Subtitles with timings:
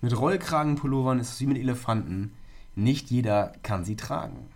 [0.00, 2.32] Mit Rollkragenpullovern ist es wie mit Elefanten.
[2.74, 4.46] Nicht jeder kann sie tragen.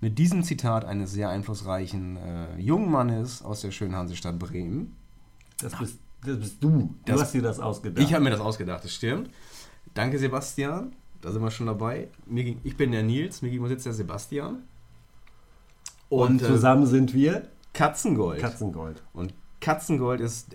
[0.00, 4.96] Mit diesem Zitat eines sehr einflussreichen äh, jungen Mannes aus der schönen Hansestadt Bremen.
[5.60, 6.94] Das bist, das bist du.
[7.06, 8.04] Das- du hast dir das ausgedacht.
[8.04, 9.30] Ich habe mir das ausgedacht, das stimmt.
[9.94, 10.92] Danke, Sebastian.
[11.20, 12.08] Da sind wir schon dabei.
[12.26, 14.64] Mir ging, ich bin der Nils, mir gegenüber sitzt der Sebastian.
[16.08, 18.40] und äh, zusammen sind wir Katzengold.
[18.40, 19.02] Katzengold.
[19.14, 20.54] Und Katzengold ist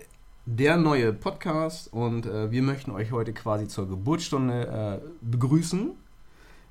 [0.50, 5.90] der neue Podcast und äh, wir möchten euch heute quasi zur Geburtsstunde äh, begrüßen.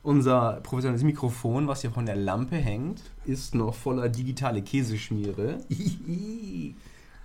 [0.01, 5.59] Unser professionelles Mikrofon, was hier von der Lampe hängt, ist noch voller digitale Käseschmiere.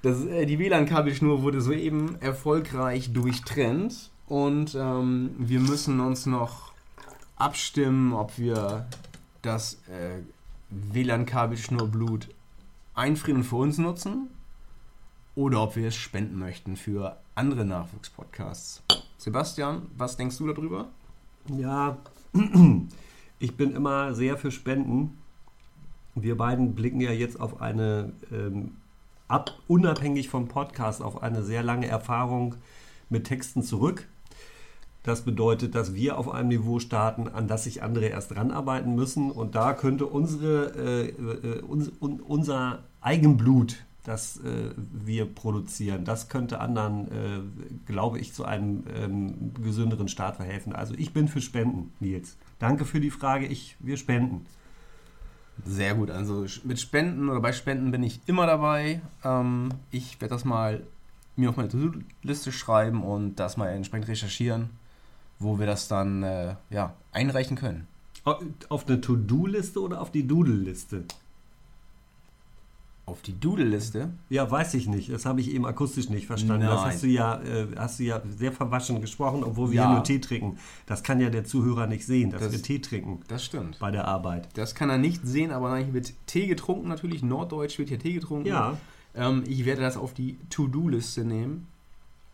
[0.03, 6.73] Das, äh, die WLAN-Kabelschnur wurde soeben erfolgreich durchtrennt und ähm, wir müssen uns noch
[7.37, 8.89] abstimmen, ob wir
[9.43, 10.19] das äh,
[10.71, 12.31] WLAN-Kabelschnurblut
[12.95, 14.29] einfrieren und für uns nutzen
[15.35, 18.83] oder ob wir es spenden möchten für andere Nachwuchspodcasts.
[19.17, 20.89] Sebastian, was denkst du darüber?
[21.49, 21.99] Ja,
[23.39, 25.19] ich bin immer sehr für Spenden.
[26.15, 28.73] Wir beiden blicken ja jetzt auf eine, ähm,
[29.29, 32.57] ab, unabhängig vom Podcast, auf eine sehr lange Erfahrung
[33.09, 34.07] mit Texten zurück.
[35.03, 39.33] Das bedeutet, dass wir auf einem Niveau starten, an das sich andere erst ranarbeiten müssen.
[39.33, 46.29] Und da könnte unsere, äh, äh, uns, un, unser Eigenblut, das äh, wir produzieren, das
[46.29, 47.41] könnte anderen, äh,
[47.87, 50.73] glaube ich, zu einem ähm, gesünderen Start verhelfen.
[50.73, 52.37] Also ich bin für Spenden, Nils.
[52.59, 53.47] Danke für die Frage.
[53.47, 54.47] Ich, wir spenden.
[55.65, 59.03] Sehr gut, also mit Spenden oder bei Spenden bin ich immer dabei.
[59.23, 60.83] Ähm, ich werde das mal
[61.37, 64.71] mir auf meine To-Do-Liste schreiben und das mal entsprechend recherchieren,
[65.39, 67.87] wo wir das dann äh, ja, einreichen können.
[68.25, 71.05] Auf eine To-Do-Liste oder auf die Doodle-Liste?
[73.13, 74.09] Auf die Doodle-Liste.
[74.31, 75.13] Ja, weiß ich nicht.
[75.13, 76.65] Das habe ich eben akustisch nicht verstanden.
[76.67, 76.91] Das Nein.
[76.95, 79.87] hast du ja, äh, hast du ja sehr verwaschen gesprochen, obwohl wir Ja.
[79.89, 80.57] hier nur Tee trinken.
[80.87, 83.79] Das kann ja der Zuhörer nicht sehen, dass Das- wir Tee trinken Das stimmt.
[83.79, 84.49] bei der Arbeit.
[84.55, 87.23] Das kann er nicht sehen, aber nein, wird Tee getrunken natürlich.
[87.23, 88.49] Norddeutsch wird hier Tee getrunken.
[88.49, 88.79] Ja,
[89.15, 91.67] Ähm, ich werde das auf die To-Do-Liste nehmen.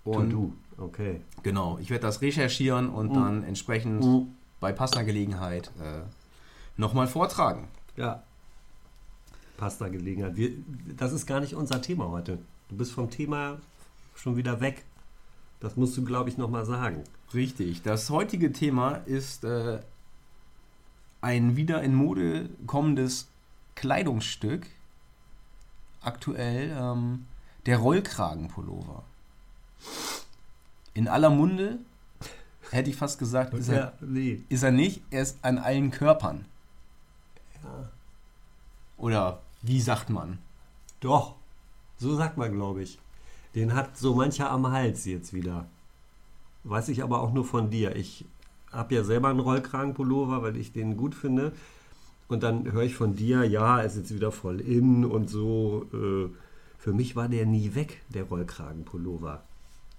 [0.04, 0.52] To-Do.
[0.78, 1.22] Okay.
[1.42, 3.14] Genau, ich werde das recherchieren und Mhm.
[3.14, 4.28] dann entsprechend Mhm.
[4.60, 6.02] bei passender Gelegenheit äh,
[6.76, 7.66] nochmal vortragen.
[7.96, 8.22] Ja.
[9.58, 10.36] Pasta-Gelegenheit.
[10.36, 10.52] Wir,
[10.96, 12.38] das ist gar nicht unser Thema heute.
[12.70, 13.58] Du bist vom Thema
[14.14, 14.84] schon wieder weg.
[15.60, 17.04] Das musst du, glaube ich, nochmal sagen.
[17.34, 17.82] Richtig.
[17.82, 19.80] Das heutige Thema ist äh,
[21.20, 23.28] ein wieder in Mode kommendes
[23.74, 24.66] Kleidungsstück.
[26.00, 27.26] Aktuell ähm,
[27.66, 29.02] der Rollkragenpullover.
[30.94, 31.78] In aller Munde
[32.70, 34.42] hätte ich fast gesagt, ist er, Ja, nee.
[34.48, 35.02] ist er nicht.
[35.10, 36.44] Er ist an allen Körpern.
[37.64, 37.88] Ja.
[38.96, 40.38] Oder wie sagt man?
[41.00, 41.34] Doch,
[41.98, 42.98] so sagt man, glaube ich.
[43.54, 45.66] Den hat so mancher am Hals jetzt wieder.
[46.64, 47.96] Weiß ich aber auch nur von dir.
[47.96, 48.24] Ich
[48.72, 51.52] habe ja selber einen Rollkragenpullover, weil ich den gut finde.
[52.28, 55.86] Und dann höre ich von dir, ja, ist jetzt wieder voll in und so.
[55.92, 56.28] Äh,
[56.78, 59.42] für mich war der nie weg, der Rollkragenpullover.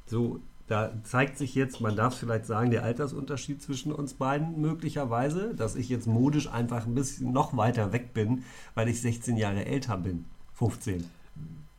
[0.06, 0.40] So,
[0.70, 5.76] da zeigt sich jetzt, man darf vielleicht sagen, der Altersunterschied zwischen uns beiden möglicherweise, dass
[5.76, 8.44] ich jetzt modisch einfach ein bisschen noch weiter weg bin,
[8.76, 10.26] weil ich 16 Jahre älter bin.
[10.54, 11.04] 15.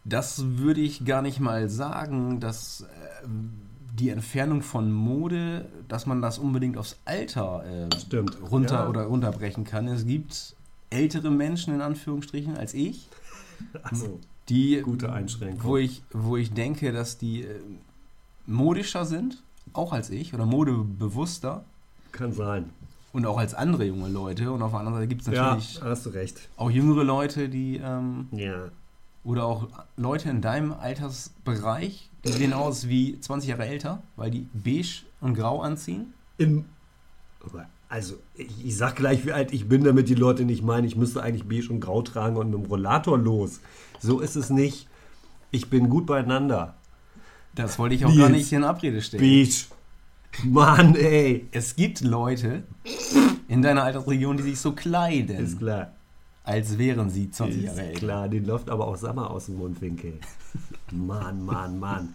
[0.04, 3.26] Das würde ich gar nicht mal sagen, dass äh,
[3.94, 7.88] die Entfernung von Mode, dass man das unbedingt aufs Alter äh,
[8.50, 8.88] runter Ja.
[8.88, 9.86] oder runterbrechen kann.
[9.88, 10.56] Es gibt
[10.88, 13.08] ältere Menschen in Anführungsstrichen als ich,
[13.82, 14.18] Also,
[14.48, 15.62] die gute Einschränkung.
[15.62, 17.60] wo ich wo ich denke, dass die äh,
[18.50, 21.64] modischer sind, auch als ich oder modebewusster
[22.12, 22.70] Kann sein.
[23.12, 24.50] und auch als andere junge Leute.
[24.52, 26.48] Und auf der anderen Seite gibt es natürlich Ja, hast du recht.
[26.56, 28.68] auch jüngere Leute, die ähm, Ja.
[29.22, 34.48] Oder auch Leute in deinem Altersbereich, die sehen aus wie 20 Jahre älter, weil die
[34.54, 36.14] beige und grau anziehen.
[36.38, 36.64] Im,
[37.88, 40.96] also, ich, ich sag gleich, wie alt ich bin, damit die Leute nicht meinen, ich
[40.96, 43.60] müsste eigentlich beige und grau tragen und mit dem Rollator los.
[44.00, 44.88] So ist es nicht.
[45.50, 46.74] Ich bin gut beieinander.
[47.54, 48.20] Das wollte ich auch Nils.
[48.20, 49.22] gar nicht in Abrede stellen.
[49.22, 49.64] Beige.
[50.44, 51.48] Mann, ey.
[51.50, 52.62] Es gibt Leute
[53.48, 55.92] in deiner Altersregion, die sich so Ist kleiden, klar.
[56.44, 57.98] als wären sie 20 Ist Jahre älter.
[57.98, 60.14] klar, den läuft aber auch Sommer aus dem Mundwinkel.
[60.92, 62.14] Mann, Mann, Mann.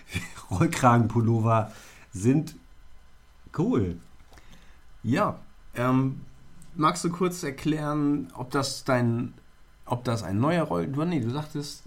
[0.50, 1.72] Rollkragenpullover
[2.12, 2.54] sind
[3.58, 3.96] cool.
[5.02, 5.38] Ja,
[5.74, 6.20] ähm,
[6.76, 9.34] magst du kurz erklären, ob das dein,
[9.84, 10.86] ob das ein neuer Roll...
[10.86, 11.82] Du, nee, du sagtest,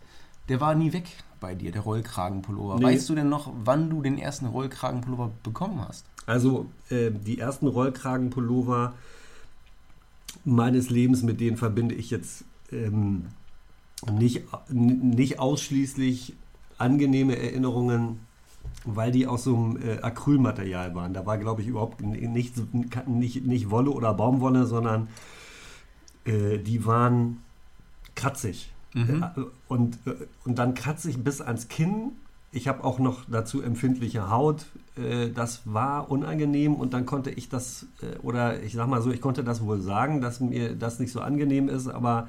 [0.49, 1.07] der war nie weg
[1.39, 2.77] bei dir, der Rollkragenpullover.
[2.77, 2.85] Nee.
[2.85, 6.05] Weißt du denn noch, wann du den ersten Rollkragenpullover bekommen hast?
[6.25, 8.93] Also äh, die ersten Rollkragenpullover
[10.45, 13.25] meines Lebens, mit denen verbinde ich jetzt ähm,
[14.11, 16.35] nicht, nicht ausschließlich
[16.77, 18.19] angenehme Erinnerungen.
[18.85, 21.13] weil die aus so einem äh, Acrylmaterial waren.
[21.13, 22.55] Da war, glaube ich, überhaupt nicht,
[23.07, 25.09] nicht, nicht Wolle oder Baumwolle, sondern
[26.25, 27.39] äh, die waren
[28.15, 28.71] kratzig.
[28.93, 29.23] Mhm.
[29.23, 30.11] Äh, Und, äh,
[30.45, 32.11] und dann kratzig bis ans Kinn.
[32.51, 34.65] Ich habe auch noch dazu empfindliche Haut.
[34.97, 37.85] Äh, Das war unangenehm und dann konnte ich das,
[38.23, 41.21] oder ich sag mal so, ich konnte das wohl sagen, dass mir das nicht so
[41.21, 42.27] angenehm ist, aber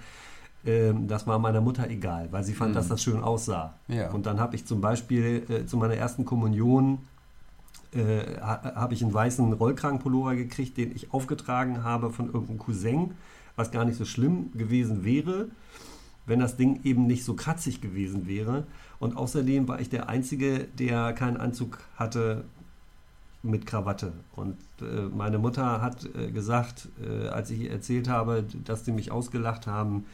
[0.66, 2.74] ähm, das war meiner Mutter egal, weil sie fand, Mhm.
[2.74, 3.72] dass das schön aussah.
[3.88, 4.10] Ja.
[4.10, 6.98] Und dann habe ich zum Beispiel zu meiner ersten Kommunion
[7.94, 13.12] ha, habe ich einen weißen Rollkragenpullover gekriegt, den ich aufgetragen habe von irgendeinem Cousin,
[13.56, 15.48] was gar nicht so schlimm gewesen wäre,
[16.30, 18.64] wenn das Ding eben nicht so kratzig gewesen wäre.
[19.00, 22.44] Und außerdem war ich der Einzige, der keinen Anzug hatte
[23.42, 24.12] mit Krawatte.
[24.36, 28.92] Und äh, meine Mutter hat äh, gesagt, äh, als ich ihr erzählt habe, dass die
[28.92, 30.06] mich ausgelacht haben,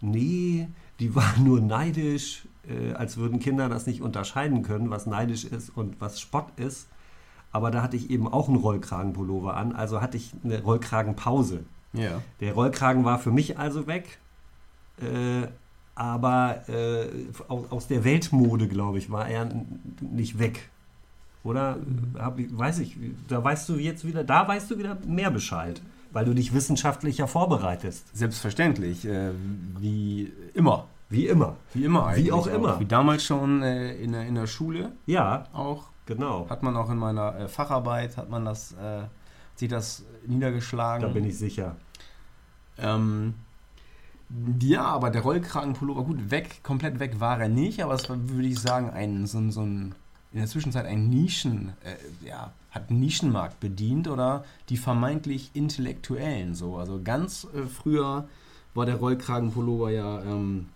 [0.00, 0.68] nee,
[1.00, 5.68] die waren nur neidisch, äh, als würden Kinder das nicht unterscheiden können, was neidisch ist
[5.76, 6.88] und was Spott ist.
[7.52, 11.64] Aber da hatte ich eben auch einen Rollkragenpullover an, also hatte ich eine Rollkragenpause.
[11.92, 12.22] Ja.
[12.40, 14.18] Der Rollkragen war für mich also weg,
[15.02, 15.48] äh,
[15.94, 17.08] aber äh,
[17.48, 19.48] aus, aus der Weltmode, glaube ich, war er
[20.00, 20.68] nicht weg.
[21.44, 21.78] Oder
[22.18, 22.96] hab weiß ich,
[23.28, 25.80] da weißt du jetzt wieder, da weißt du wieder mehr Bescheid,
[26.12, 28.16] weil du dich wissenschaftlicher vorbereitest.
[28.16, 29.06] Selbstverständlich.
[29.06, 29.30] Äh,
[29.78, 30.86] wie immer.
[31.10, 31.56] Wie immer.
[31.72, 32.32] Wie immer eigentlich.
[32.32, 32.78] auch immer.
[32.80, 35.84] Wie damals schon äh, in, der, in der Schule Ja, auch.
[36.06, 36.48] genau.
[36.50, 39.02] Hat man auch in meiner äh, Facharbeit, hat man das, äh,
[39.56, 41.02] sich das niedergeschlagen.
[41.02, 41.76] Da bin ich sicher.
[42.78, 43.34] Ähm,
[44.60, 48.48] ja, aber der Rollkragenpullover, gut, weg, komplett weg war er nicht, aber es war, würde
[48.48, 49.94] ich sagen, ein, so, so ein,
[50.32, 56.76] in der Zwischenzeit ein Nischen, äh, ja, hat Nischenmarkt bedient oder die vermeintlich Intellektuellen so.
[56.76, 58.28] Also ganz äh, früher
[58.74, 60.68] war der Rollkragenpullover ja ähm,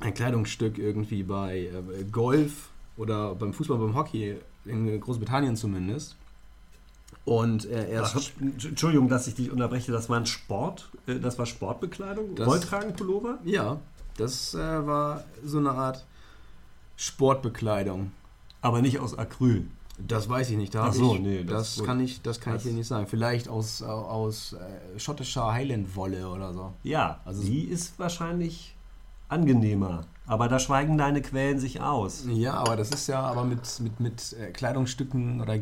[0.00, 6.16] ein Kleidungsstück irgendwie bei äh, Golf oder beim Fußball, beim Hockey, in Großbritannien zumindest.
[7.24, 11.38] Und äh, erst Ach, Entschuldigung, dass ich dich unterbreche, das war ein Sport, äh, das
[11.38, 13.38] war Sportbekleidung, Das- Rollkragenpullover?
[13.44, 13.78] Ja,
[14.16, 16.04] das äh, war so eine Art
[16.96, 18.12] Sportbekleidung.
[18.60, 19.66] Aber nicht aus Acryl.
[19.98, 20.74] Das weiß ich nicht.
[20.74, 22.86] Da Ach so, ich, nee, das, das- kann ich, das kann Das- ich hier nicht
[22.86, 23.06] sagen.
[23.06, 26.72] Vielleicht aus, aus äh, schottischer Highland-Wolle oder so.
[26.82, 28.74] Ja, Also- die ist wahrscheinlich
[29.28, 30.02] angenehmer.
[30.26, 32.24] Aber da schweigen deine Quellen sich aus.
[32.28, 35.58] Ja, aber das ist ja aber mit, mit, mit äh, Kleidungsstücken oder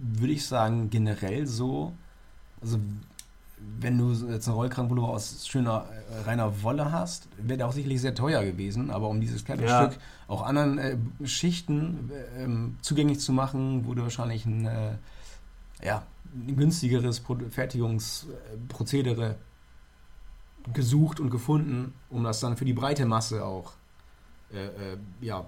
[0.00, 1.92] würde ich sagen generell so.
[2.62, 2.78] Also
[3.78, 8.00] wenn du jetzt einen Rollkragenpullover aus schöner äh, reiner Wolle hast, wäre der auch sicherlich
[8.00, 8.90] sehr teuer gewesen.
[8.90, 14.66] Aber um dieses Kleidungsstück auch anderen äh, Schichten äh, zugänglich zu machen, wurde wahrscheinlich ein,
[14.66, 14.96] äh,
[15.82, 16.02] ja,
[16.34, 19.36] ein günstigeres Pro Fertigungsprozedere
[20.72, 23.72] gesucht und gefunden, um das dann für die breite Masse auch
[24.52, 25.44] äh, äh, ja,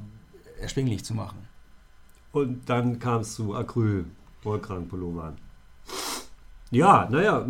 [0.60, 1.38] erschwinglich zu machen.
[2.32, 4.06] Und dann kam es zu Acryl,
[4.44, 5.36] Rollkragenpullovern.
[6.70, 7.46] Ja, naja,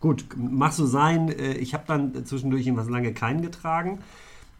[0.00, 1.28] gut, mach so sein.
[1.28, 4.00] Äh, Ich habe dann zwischendurch was lange keinen getragen.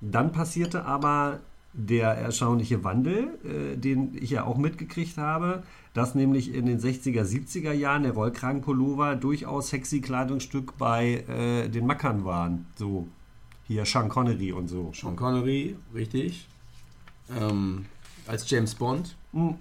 [0.01, 1.41] Dann passierte aber
[1.75, 5.63] der erstaunliche Wandel, äh, den ich ja auch mitgekriegt habe,
[5.95, 11.87] dass nämlich in den 60er, 70er Jahren der Rollkragenpullover durchaus sexy Kleidungsstück bei äh, den
[11.87, 12.67] Mackern waren.
[12.77, 13.09] So,
[13.67, 14.93] hier Sean Connery und so.
[14.95, 16.47] Sean Connery, richtig.
[17.39, 17.87] Ähm,
[18.27, 19.17] als James Bond.
[19.33, 19.57] Hm.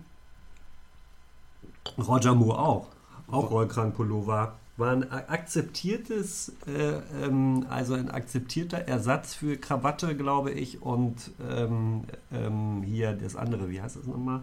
[1.97, 2.87] Roger Moore auch.
[3.29, 4.55] Auch Rollkragenpullover.
[4.77, 12.03] War ein akzeptiertes, äh, ähm, also ein akzeptierter Ersatz für Krawatte, glaube ich, und ähm,
[12.31, 14.41] ähm, hier das andere, wie heißt das nochmal?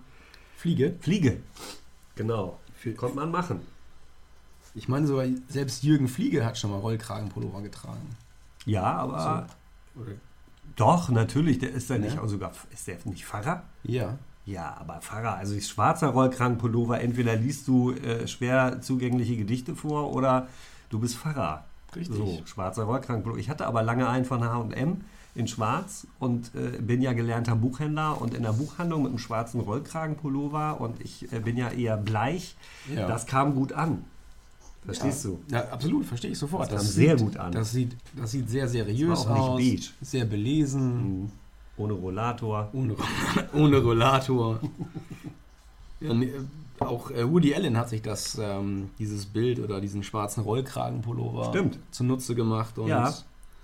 [0.56, 0.94] Fliege.
[1.00, 1.40] Fliege.
[2.14, 2.58] Genau.
[2.76, 3.60] Für, Konnte man machen.
[4.74, 8.16] ich meine sogar, selbst Jürgen Fliege hat schon mal Rollkragenpullover getragen.
[8.64, 9.46] Ja, aber
[9.96, 10.12] Oder?
[10.76, 12.02] doch, natürlich, der ist ja Ja.
[12.02, 13.64] nicht auch sogar, ist der nicht Pfarrer?
[13.82, 14.18] Ja.
[14.48, 20.14] Ja, aber Pfarrer, also ist schwarzer Rollkragenpullover, entweder liest du äh, schwer zugängliche Gedichte vor
[20.14, 20.48] oder
[20.88, 21.66] du bist Pfarrer.
[21.94, 22.16] Richtig.
[22.16, 23.40] So, schwarzer Rollkragenpullover.
[23.40, 25.02] Ich hatte aber lange einen von H&M
[25.34, 29.60] in schwarz und äh, bin ja gelernter Buchhändler und in der Buchhandlung mit einem schwarzen
[29.60, 32.56] Rollkragenpullover und ich äh, bin ja eher bleich.
[32.94, 33.06] Ja.
[33.06, 34.04] Das kam gut an.
[34.86, 35.30] Verstehst ja.
[35.30, 35.40] du?
[35.50, 36.72] Ja, absolut, verstehe ich sofort.
[36.72, 37.52] Das kam sehr sieht, gut an.
[37.52, 39.60] Das sieht, das sieht sehr seriös Das aus.
[40.00, 41.20] Sehr belesen.
[41.20, 41.32] Mhm.
[41.78, 42.68] Ohne Rollator.
[42.72, 42.94] Ohne,
[43.54, 44.60] ohne Rollator.
[46.00, 46.32] ja, nee,
[46.80, 51.78] auch äh, Woody Allen hat sich das, ähm, dieses Bild oder diesen schwarzen Rollkragenpullover Stimmt.
[51.90, 53.12] zunutze gemacht und Ja.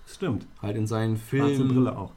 [0.06, 0.47] Stimmt.
[0.61, 2.12] halt in seinen Schwarze Filmen Brille auch.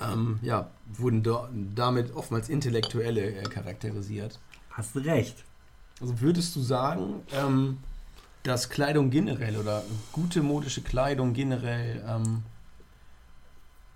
[0.00, 4.38] ähm, ja, wurden da, damit oftmals Intellektuelle äh, charakterisiert.
[4.70, 5.44] Hast recht.
[6.00, 7.78] Also würdest du sagen, ähm,
[8.42, 12.42] dass Kleidung generell oder gute modische Kleidung generell ähm,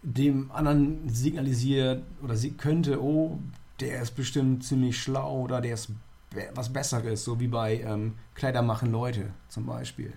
[0.04, 3.40] dem anderen signalisiert oder sie könnte, oh,
[3.80, 5.90] der ist bestimmt ziemlich schlau oder der ist
[6.54, 10.12] was Besseres, so wie bei ähm, Kleider machen Leute zum Beispiel.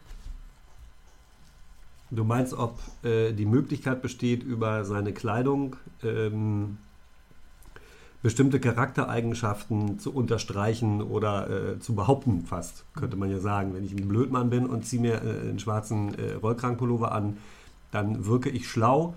[2.09, 6.77] Du meinst, ob äh, die Möglichkeit besteht, über seine Kleidung ähm,
[8.23, 13.73] bestimmte Charaktereigenschaften zu unterstreichen oder äh, zu behaupten, fast, könnte man ja sagen.
[13.73, 17.37] Wenn ich ein Blödmann bin und ziehe mir äh, einen schwarzen äh, Rollkragenpullover an,
[17.91, 19.13] dann wirke ich schlau,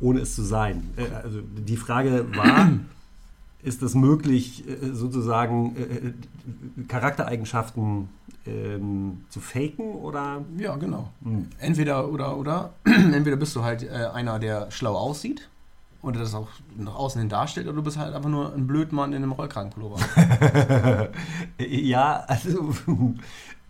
[0.00, 0.90] ohne es zu sein.
[0.96, 2.70] Äh, also die Frage war,
[3.62, 8.08] ist es möglich, äh, sozusagen äh, Charaktereigenschaften
[8.46, 11.10] ähm, zu faken oder Ja, genau.
[11.22, 11.48] Hm.
[11.58, 15.48] Entweder oder oder entweder bist du halt äh, einer, der schlau aussieht
[16.02, 19.14] und das auch nach außen hin darstellt, oder du bist halt einfach nur ein Blödmann
[19.14, 19.98] in einem Rollkragenpullover.
[21.58, 22.74] ja, also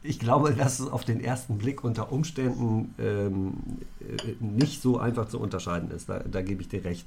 [0.05, 3.55] ich glaube, dass es auf den ersten Blick unter Umständen ähm,
[4.01, 6.11] äh, nicht so einfach zu unterscheiden ist.
[6.11, 7.07] Da, da gebe ich dir recht.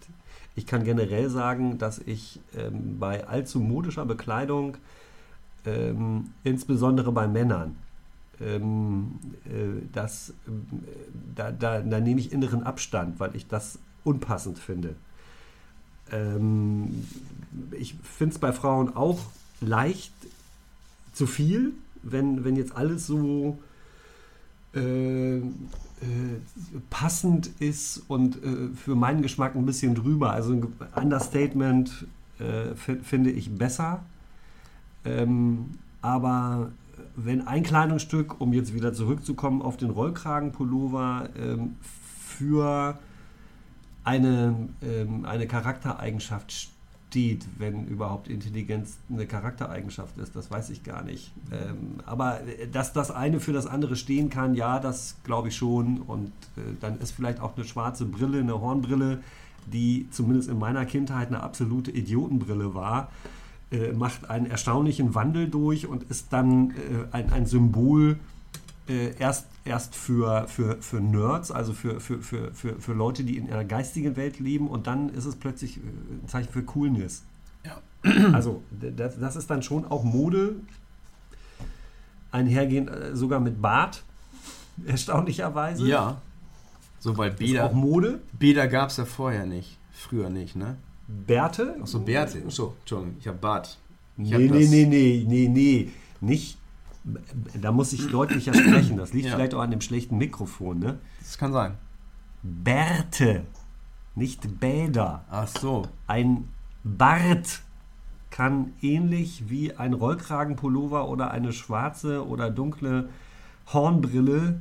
[0.56, 4.78] Ich kann generell sagen, dass ich ähm, bei allzu modischer Bekleidung,
[5.66, 7.76] ähm, insbesondere bei Männern,
[8.42, 10.66] ähm, äh, das, ähm,
[11.36, 14.96] da, da, da nehme ich inneren Abstand, weil ich das unpassend finde.
[16.12, 17.06] Ähm,
[17.78, 19.20] ich finde es bei Frauen auch
[19.62, 20.14] leicht
[21.14, 21.74] zu viel,
[22.12, 23.58] wenn, wenn jetzt alles so
[24.76, 25.42] äh, äh,
[26.90, 30.32] passend ist und äh, für meinen Geschmack ein bisschen drüber.
[30.32, 32.06] Also ein Understatement
[32.40, 34.04] äh, fi- finde ich besser.
[35.06, 35.72] Ähm,
[36.02, 36.72] aber
[37.16, 43.00] wenn ein Kleidungsstück, um jetzt wieder zurückzukommen auf den Rollkragenpullover, ähm, für
[44.04, 46.70] eine, ähm, eine Charaktereigenschaft
[47.10, 51.32] steht, wenn überhaupt Intelligenz eine Charaktereigenschaft ist, das weiß ich gar nicht.
[51.52, 55.56] Ähm, aber äh, dass das eine für das andere stehen kann, ja, das glaube ich
[55.56, 56.00] schon.
[56.02, 59.20] Und äh, dann ist vielleicht auch eine schwarze Brille, eine Hornbrille,
[59.72, 63.10] die zumindest in meiner Kindheit eine absolute Idiotenbrille war,
[63.72, 66.74] äh, macht einen erstaunlichen Wandel durch und ist dann äh,
[67.12, 68.20] ein, ein Symbol
[68.88, 73.38] äh, erst, erst für, für, für Nerds, also für, für, für, für, für Leute, die
[73.38, 77.24] in einer geistigen Welt leben und dann ist es plötzlich äh, ein Zeichen für Coolness.
[77.66, 77.82] Ja.
[78.34, 80.56] Also das, das ist dann schon auch Mode,
[82.32, 84.04] einhergehend äh, sogar mit Bart,
[84.86, 85.88] erstaunlicherweise.
[85.88, 86.22] ja.
[87.00, 88.20] So, weil Ist Bäder, auch Mode.
[88.34, 89.78] Bäder gab es ja vorher nicht.
[89.94, 90.78] Früher nicht, ne?
[91.08, 91.76] Bärte.
[91.80, 92.42] Achso, Bärte.
[92.46, 93.78] Achso, Entschuldigung, ich habe Bart.
[94.18, 95.92] Ich hab Nee, nee, das- nee, nee, nee, nee.
[96.22, 96.57] Nicht.
[97.62, 98.98] Da muss ich deutlicher sprechen.
[98.98, 99.36] Das liegt Ja.
[99.36, 101.00] vielleicht auch an dem schlechten Mikrofon, ne?
[101.20, 101.74] Das kann sein.
[102.44, 103.44] Bärte,
[104.16, 105.24] nicht Bäder.
[105.30, 105.88] Ach so.
[106.08, 106.48] Ein
[106.84, 107.62] Bart
[108.30, 113.10] kann ähnlich wie ein Rollkragenpullover oder eine schwarze oder dunkle
[113.74, 114.60] Hornbrille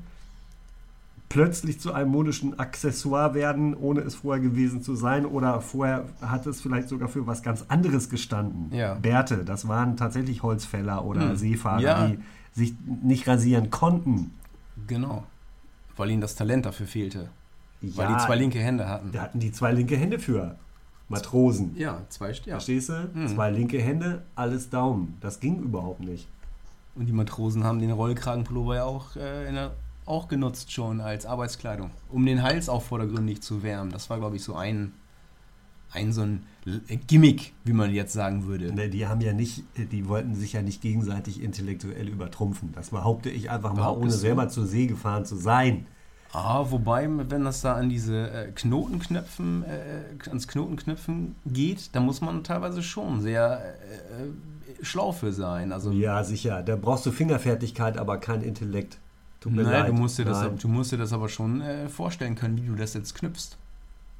[1.28, 5.26] plötzlich zu einem modischen Accessoire werden, ohne es vorher gewesen zu sein.
[5.26, 8.70] Oder vorher hat es vielleicht sogar für was ganz anderes gestanden.
[8.76, 8.94] Ja.
[8.94, 11.36] Bärte, das waren tatsächlich Holzfäller oder Hm.
[11.36, 12.06] Seefahrer, Ja.
[12.08, 12.18] die
[12.52, 14.32] sich nicht rasieren konnten.
[14.86, 15.24] Genau.
[15.96, 17.28] Weil ihnen das Talent dafür fehlte.
[17.82, 19.12] Weil Ja, die zwei linke Hände hatten.
[19.12, 20.56] Da hatten die zwei linke Hände für.
[21.08, 21.76] Matrosen.
[21.76, 22.54] Ja, zwei St- ja.
[22.54, 23.10] Verstehst du?
[23.14, 23.28] Mhm.
[23.28, 25.16] Zwei linke Hände, alles Daumen.
[25.20, 26.26] Das ging überhaupt nicht.
[26.96, 29.72] Und die Matrosen haben den Rollkragenpullover ja auch, äh, in der,
[30.06, 33.90] auch genutzt schon als Arbeitskleidung, um den Hals auch vordergründig zu wärmen.
[33.90, 34.92] Das war, glaube ich, so ein,
[35.92, 36.46] ein so ein
[37.06, 38.72] Gimmick, wie man jetzt sagen würde.
[38.72, 42.72] Ne, die haben ja nicht, die wollten sich ja nicht gegenseitig intellektuell übertrumpfen.
[42.72, 45.86] Das behaupte ich einfach mal, ohne selber zur See gefahren zu sein.
[46.32, 52.20] Ah, wobei, wenn das da an diese äh, Knotenknöpfen, äh, ans Knotenknöpfen geht, da muss
[52.20, 55.72] man teilweise schon sehr äh, äh, schlau für sein.
[55.72, 56.62] Also, Ja, sicher.
[56.62, 58.98] Da brauchst du Fingerfertigkeit, aber kein Intellekt.
[59.46, 59.88] Tut mir nein, leid.
[59.90, 60.58] du musst, dir das, Nein.
[60.58, 63.56] du musst dir das aber schon äh, vorstellen können, wie du das jetzt knüpfst.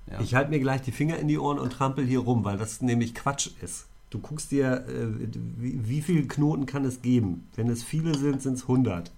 [0.08, 0.20] Ja.
[0.20, 2.80] Ich halte mir gleich die Finger in die Ohren und trampel hier rum, weil das
[2.80, 3.86] nämlich Quatsch ist.
[4.10, 5.08] Du guckst dir, äh,
[5.56, 7.48] wie, wie viele Knoten kann es geben?
[7.56, 9.10] Wenn es viele sind, sind es 100.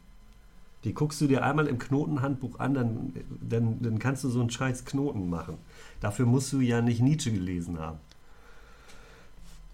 [0.84, 3.12] Die guckst du dir einmal im Knotenhandbuch an, dann,
[3.46, 5.58] dann, dann kannst du so einen scheiß Knoten machen.
[6.00, 7.98] Dafür musst du ja nicht Nietzsche gelesen haben.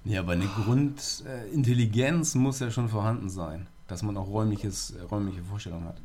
[0.05, 5.45] Ja, aber eine Grundintelligenz muss ja schon vorhanden sein, dass man auch räumliches, äh, räumliche
[5.45, 6.01] Vorstellungen hat.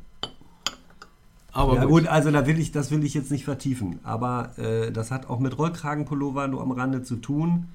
[1.52, 2.02] Aber ja, gut.
[2.04, 3.98] gut, also da will ich, das will ich jetzt nicht vertiefen.
[4.04, 7.68] Aber äh, das hat auch mit Rollkragenpullover nur am Rande zu tun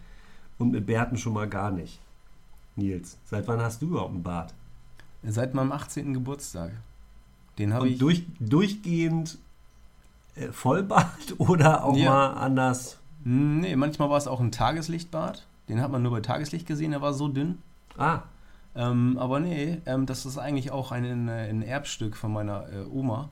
[0.58, 2.00] und mit Bärten schon mal gar nicht.
[2.78, 4.54] Nils, seit wann hast du überhaupt einen Bart?
[5.24, 6.14] Seit meinem 18.
[6.14, 6.72] Geburtstag.
[7.58, 7.98] Den habe ich.
[7.98, 9.38] durch, durchgehend
[10.36, 12.10] äh, Vollbart oder auch Ja.
[12.12, 12.98] mal anders?
[13.24, 15.46] Nee, manchmal war es auch ein Tageslichtbart.
[15.68, 17.58] Den hat man nur bei Tageslicht gesehen, der war so dünn.
[17.98, 18.20] Ah,
[18.76, 23.30] Ähm, aber nee, ähm, das ist eigentlich auch ein, ein Erbstück von meiner äh, Oma.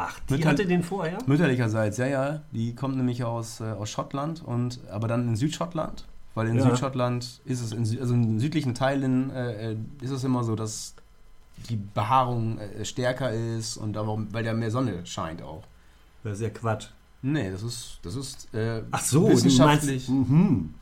[0.00, 1.18] Ach, die Mütter- hatte den vorher?
[1.26, 2.42] Mütterlicherseits, ja, ja.
[2.52, 6.06] Die kommt nämlich aus, äh, aus Schottland, und, aber dann in Südschottland.
[6.34, 6.62] Weil in Ja.
[6.62, 10.94] Südschottland ist es, in, also in südlichen Teilen äh, äh, ist es immer so, dass
[11.68, 15.64] die Behaarung äh, stärker ist und aber, weil da mehr Sonne scheint auch.
[16.24, 16.86] Das ist ja Quatsch.
[17.22, 20.74] Nee, das ist, das ist äh, Ach so, wissenschaftlich du meinst, mhm.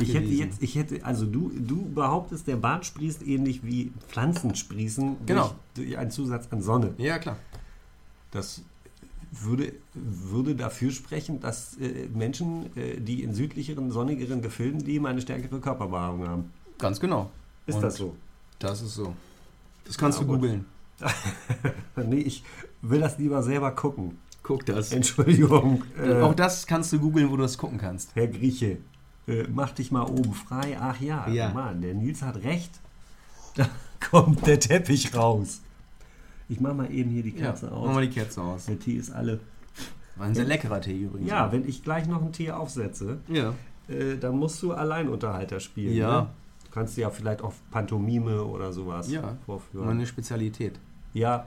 [0.00, 4.56] Ich hätte jetzt, ich hätte, also du, du behauptest, der Bart sprießt ähnlich wie Pflanzen
[4.56, 5.54] sprießen Genau.
[5.74, 6.94] durch, durch einen Zusatz an Sonne.
[6.98, 7.36] ja, klar.
[8.30, 8.62] Das
[9.30, 15.20] würde, würde dafür sprechen, dass äh, Menschen, äh, die in südlicheren, sonnigeren Gefilden leben, eine
[15.20, 16.52] stärkere Körperbehaarung haben.
[16.78, 17.30] Ganz genau.
[17.66, 18.16] Ist Und das so?
[18.58, 19.14] Das ist so.
[19.84, 20.64] Das kannst Ja, du googeln.
[21.96, 22.42] nee, ich
[22.82, 24.18] will das lieber selber gucken.
[24.42, 24.92] Guck das.
[24.92, 25.84] Entschuldigung.
[25.98, 28.14] Äh, Auch das kannst du googeln, wo du das gucken kannst.
[28.14, 28.78] Herr Grieche,
[29.26, 30.76] äh, mach dich mal oben frei.
[30.80, 31.50] Ach ja, Ja.
[31.50, 32.70] Mann, der Nils hat recht.
[33.54, 33.68] Da
[34.10, 35.60] kommt der Teppich raus.
[36.48, 37.94] Ich mach mal eben hier die Ja, Kerze mach aus.
[37.94, 38.66] mal die Kerze aus.
[38.66, 39.40] Der Tee ist alle.
[40.16, 41.28] War ein sehr leckerer Tee übrigens.
[41.30, 43.54] Ja, wenn ich gleich noch einen Tee aufsetze, Ja.
[43.88, 45.94] äh, dann musst du Alleinunterhalter spielen.
[45.94, 46.22] Ja.
[46.22, 46.26] Ne?
[46.64, 49.36] Du kannst ja vielleicht auf Pantomime oder sowas Ja.
[49.46, 49.86] vorführen.
[49.86, 50.78] Meine Spezialität.
[51.14, 51.46] ja.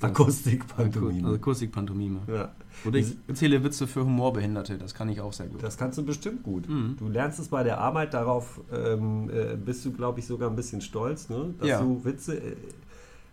[0.00, 1.24] Akustik-Pantomime.
[1.26, 2.20] Also Akustikpantomime.
[2.28, 2.52] ja.
[2.84, 5.62] Oder ich erzähle Witze für Humorbehinderte, das kann ich auch sehr gut.
[5.62, 6.68] Das kannst du bestimmt gut.
[6.68, 6.96] Mhm.
[6.98, 10.54] Du lernst es bei der Arbeit, darauf ähm, äh, bist du, glaube ich, sogar ein
[10.56, 11.54] bisschen stolz, ne?
[11.58, 11.80] dass Ja.
[11.80, 12.56] du Witze, äh,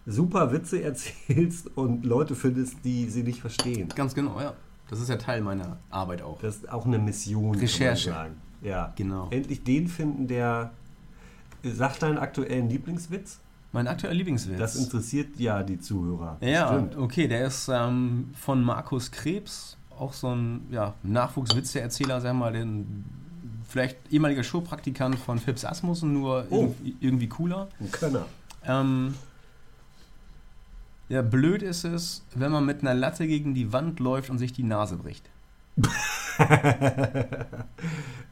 [0.05, 3.89] super Witze erzählst und Leute findest, die sie nicht verstehen.
[3.95, 4.53] Ganz genau, ja.
[4.89, 6.39] Das ist ja Teil meiner Arbeit auch.
[6.41, 7.55] Das ist auch eine Mission.
[7.55, 8.09] Recherche.
[8.11, 8.41] Kann man sagen.
[8.61, 8.93] Ja.
[8.95, 9.27] Genau.
[9.31, 10.71] Endlich den finden, der.
[11.63, 13.39] Sag deinen aktuellen Lieblingswitz.
[13.71, 14.59] Mein aktueller Lieblingswitz.
[14.59, 16.37] Das interessiert ja die Zuhörer.
[16.41, 16.95] ja, Stimmt.
[16.97, 22.53] okay, der ist ähm, von Markus Krebs, auch so ein ja, Nachwuchswitzeerzähler, sagen wir mal,
[22.53, 23.03] den
[23.67, 26.55] vielleicht ehemaliger Showpraktikant von Phipps Asmussen, nur Oh.
[26.61, 27.67] irgendwie, irgendwie cooler.
[27.79, 28.25] Ein Könner.
[28.65, 29.15] Ähm,
[31.09, 34.53] ja, blöd ist es, wenn man mit einer Latte gegen die Wand läuft und sich
[34.53, 35.29] die Nase bricht.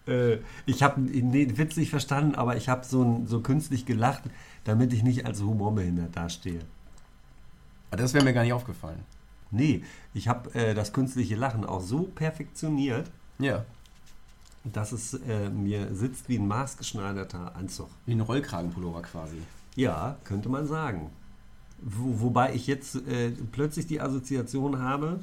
[0.07, 4.23] äh, ich habe den Witz nicht verstanden, aber ich habe so, so künstlich gelacht,
[4.63, 6.61] damit ich nicht als humorbehindert dastehe.
[7.91, 9.03] Aber das wäre mir gar nicht aufgefallen.
[9.51, 13.65] Nee, ich habe äh, das künstliche Lachen auch so perfektioniert, Ja,
[14.63, 17.89] dass es äh, mir sitzt wie ein maßgeschneiderter Anzug.
[18.05, 19.37] wie ein Rollkragenpullover quasi.
[19.75, 21.09] Ja, könnte man sagen.
[21.85, 25.19] Wo, wobei ich jetzt äh, plötzlich die Assoziation habe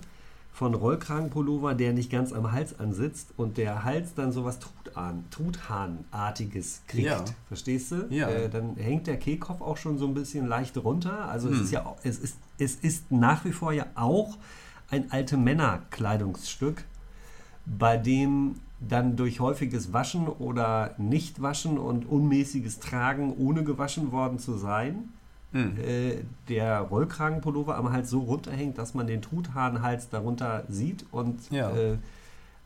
[0.52, 6.82] von Rollkragenpullover, der nicht ganz am Hals ansitzt und der Hals dann sowas Truthahn, Truthahnartiges
[6.86, 7.06] kriegt.
[7.06, 7.24] Ja.
[7.48, 8.06] Verstehst du?
[8.10, 8.28] Ja.
[8.28, 11.28] Äh, dann hängt der Kehlkopf auch schon so ein bisschen leicht runter.
[11.28, 11.64] Also es Hm.
[11.64, 14.36] ist ja auch, es ist, es ist nach wie vor ja auch
[14.90, 16.84] ein alte Männerkleidungsstück,
[17.64, 24.56] bei dem dann durch häufiges Waschen oder Nichtwaschen und unmäßiges Tragen, ohne gewaschen worden zu
[24.56, 25.10] sein,
[25.52, 25.76] Hm.
[25.78, 31.70] äh, der Rollkragenpullover am Hals so runterhängt, dass man den Truthahnhals darunter sieht und Ja.
[31.72, 31.98] äh,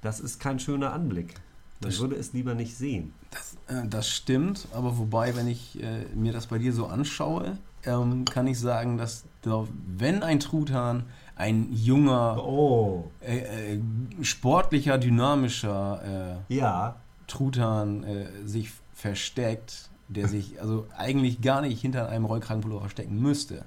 [0.03, 1.35] das ist kein schöner Anblick.
[1.81, 3.15] Man Das- würde es lieber nicht sehen.
[3.31, 7.57] Das, äh, das stimmt, aber wobei, wenn ich äh, mir das bei dir so anschaue,
[7.87, 11.05] ähm, kann ich sagen, dass da, wenn ein Truthahn
[11.37, 13.81] ein junger, Oh, äh, äh,
[14.23, 16.97] sportlicher, dynamischer ja.
[17.27, 18.05] Truthahn
[18.45, 23.65] sich versteckt, der sich also eigentlich gar nicht hinter einem Rollkragenpullover verstecken müsste.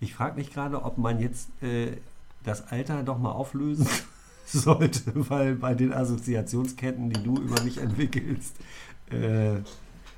[0.00, 1.96] Ich frage mich gerade, ob man jetzt äh,
[2.44, 3.86] das Alter doch mal auflösen
[4.46, 8.56] sollte, weil bei den Assoziationsketten, die du über mich entwickelst,
[9.10, 9.56] äh,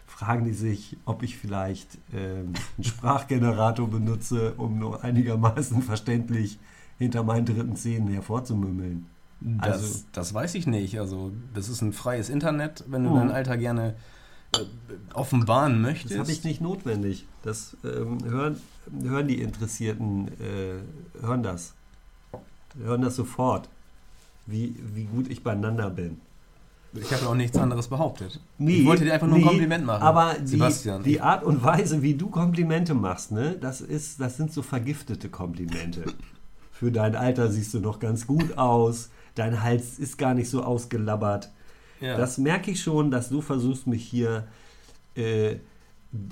[0.07, 6.59] fragen die sich, ob ich vielleicht ähm, einen Sprachgenerator benutze, um nur einigermaßen verständlich
[6.99, 9.07] hinter meinen dritten Zähnen hervorzumümmeln.
[9.41, 11.01] Das, Also- das weiß ich nicht.
[11.01, 13.17] Also, das ist ein freies Internet, wenn du Mhm.
[13.17, 13.97] dein Alter gerne
[14.57, 14.65] äh,
[15.15, 16.19] offenbaren Das möchtest.
[16.19, 17.27] habe ich nicht notwendig.
[17.43, 18.61] Das ähm, hören,
[19.03, 21.75] hören die Interessierten, äh, hören das.
[22.83, 23.69] Hören das sofort,
[24.47, 26.21] wie, wie gut ich beieinander bin.
[26.95, 28.39] Ich habe auch nichts anderes behauptet.
[28.59, 30.03] Nee, ich wollte dir einfach nur ein nee, Kompliment machen.
[30.03, 31.03] Aber die, Sebastian.
[31.03, 35.31] die Art und Weise, wie du Komplimente machst, ne, das, ist, das sind so vergiftete
[35.31, 36.05] Komplimente.
[36.71, 39.09] Für dein Alter siehst du noch ganz gut aus.
[39.35, 41.51] Dein Hals ist gar nicht so ausgelabbert.
[42.03, 42.17] Ja.
[42.17, 44.47] Das merke ich schon, dass du versuchst, mich hier,
[45.17, 45.57] äh,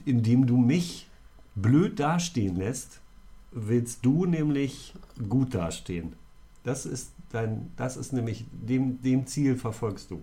[0.04, 1.08] indem du mich
[1.54, 3.00] blöd dastehen lässt,
[3.52, 4.94] willst du nämlich
[5.28, 6.14] gut dastehen.
[6.64, 10.22] Das ist dein, das ist nämlich, dem, dem Ziel verfolgst du.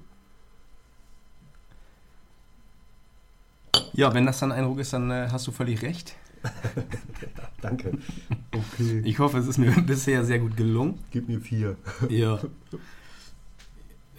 [3.98, 6.16] ja, wenn das dein Eindruck ist, dann äh, hast du völlig recht.
[7.62, 7.92] Danke.
[8.50, 9.02] Okay.
[9.06, 10.98] Ich hoffe, es ist mir bisher sehr gut gelungen.
[11.12, 11.76] Gib mir vier.
[12.10, 12.40] Ja.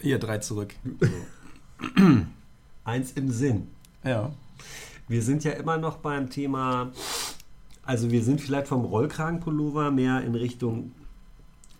[0.01, 0.73] Hier, drei zurück.
[2.83, 3.67] Eins im Sinn.
[4.03, 4.31] Ja.
[5.07, 6.91] Wir sind ja immer noch beim Thema,
[7.83, 10.91] also wir sind vielleicht vom Rollkragenpullover mehr in Richtung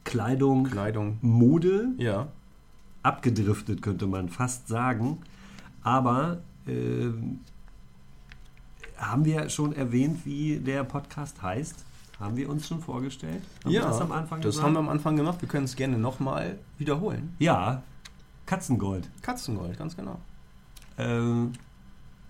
[0.04, 1.18] Kleidung, Kleidung.
[1.22, 2.28] Mode Ja.
[3.04, 5.20] abgedriftet, könnte man fast sagen.
[5.84, 7.40] Aber ähm,
[8.98, 11.86] haben wir schon erwähnt, wie der Podcast heißt?
[12.20, 13.44] Haben wir uns schon vorgestellt?
[13.64, 14.00] Haben ja, wir das
[14.42, 15.42] das haben wir am Anfang gemacht.
[15.42, 17.34] Wir können es gerne nochmal wiederholen.
[17.40, 17.82] Ja,
[18.50, 19.08] Katzengold.
[19.22, 20.18] Katzengold, ganz genau.
[20.98, 21.52] Ähm,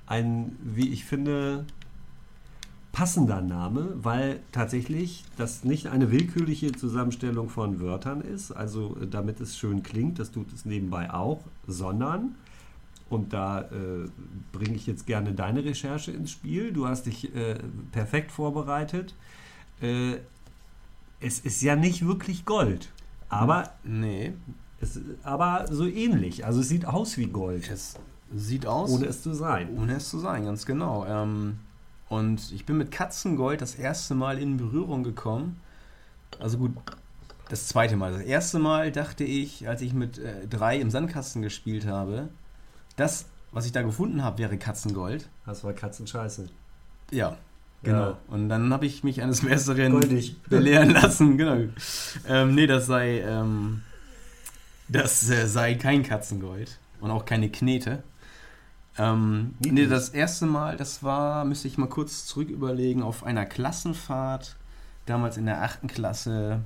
[0.05, 1.65] ein, wie ich finde,
[2.91, 9.39] passender Name, weil tatsächlich das nicht eine willkürliche Zusammenstellung von Wörtern ist, also äh, damit
[9.39, 12.35] es schön klingt, das tut es nebenbei auch, sondern,
[13.09, 14.09] und da äh,
[14.51, 17.59] bringe ich jetzt gerne deine Recherche ins Spiel, du hast dich äh,
[17.93, 19.15] perfekt vorbereitet,
[19.81, 20.17] äh,
[21.21, 22.91] es ist ja nicht wirklich Gold,
[23.29, 24.33] aber, Nee,
[24.81, 27.95] es, aber so ähnlich, also es sieht aus wie Gold, es
[28.33, 29.69] sieht aus, ohne es zu sein.
[29.77, 31.05] ohne es zu sein, ganz genau.
[31.05, 31.59] Ähm,
[32.09, 35.59] und ich bin mit Katzengold das erste Mal in Berührung gekommen.
[36.39, 36.71] Also gut,
[37.49, 38.13] das zweite Mal.
[38.13, 42.29] Das erste Mal dachte ich, als ich mit äh, drei im Sandkasten gespielt habe,
[42.95, 45.29] das, was ich da gefunden habe, wäre Katzengold.
[45.45, 46.47] Das war Katzenscheiße.
[47.11, 47.37] Ja,
[47.83, 48.09] genau.
[48.09, 48.17] Ja.
[48.27, 49.99] Und dann habe ich mich eines Besseren
[50.47, 51.37] belehren lassen.
[51.37, 51.71] Genau.
[52.27, 53.81] Ähm, nee, das sei, ähm,
[54.89, 58.03] das äh, sei kein Katzengold und auch keine Knete.
[58.97, 63.45] Ähm, nee, das erste Mal, das war, müsste ich mal kurz zurück überlegen, auf einer
[63.45, 64.57] Klassenfahrt,
[65.05, 66.61] damals in der achten Klasse,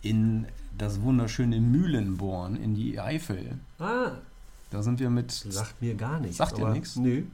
[0.00, 0.46] in
[0.78, 3.58] das wunderschöne Mühlenborn in die Eifel.
[3.78, 4.12] Ah,
[4.70, 5.30] Da sind wir mit.
[5.32, 6.38] sagt mir gar nichts.
[6.38, 6.96] Sagt dir nichts?
[6.96, 7.24] Nö.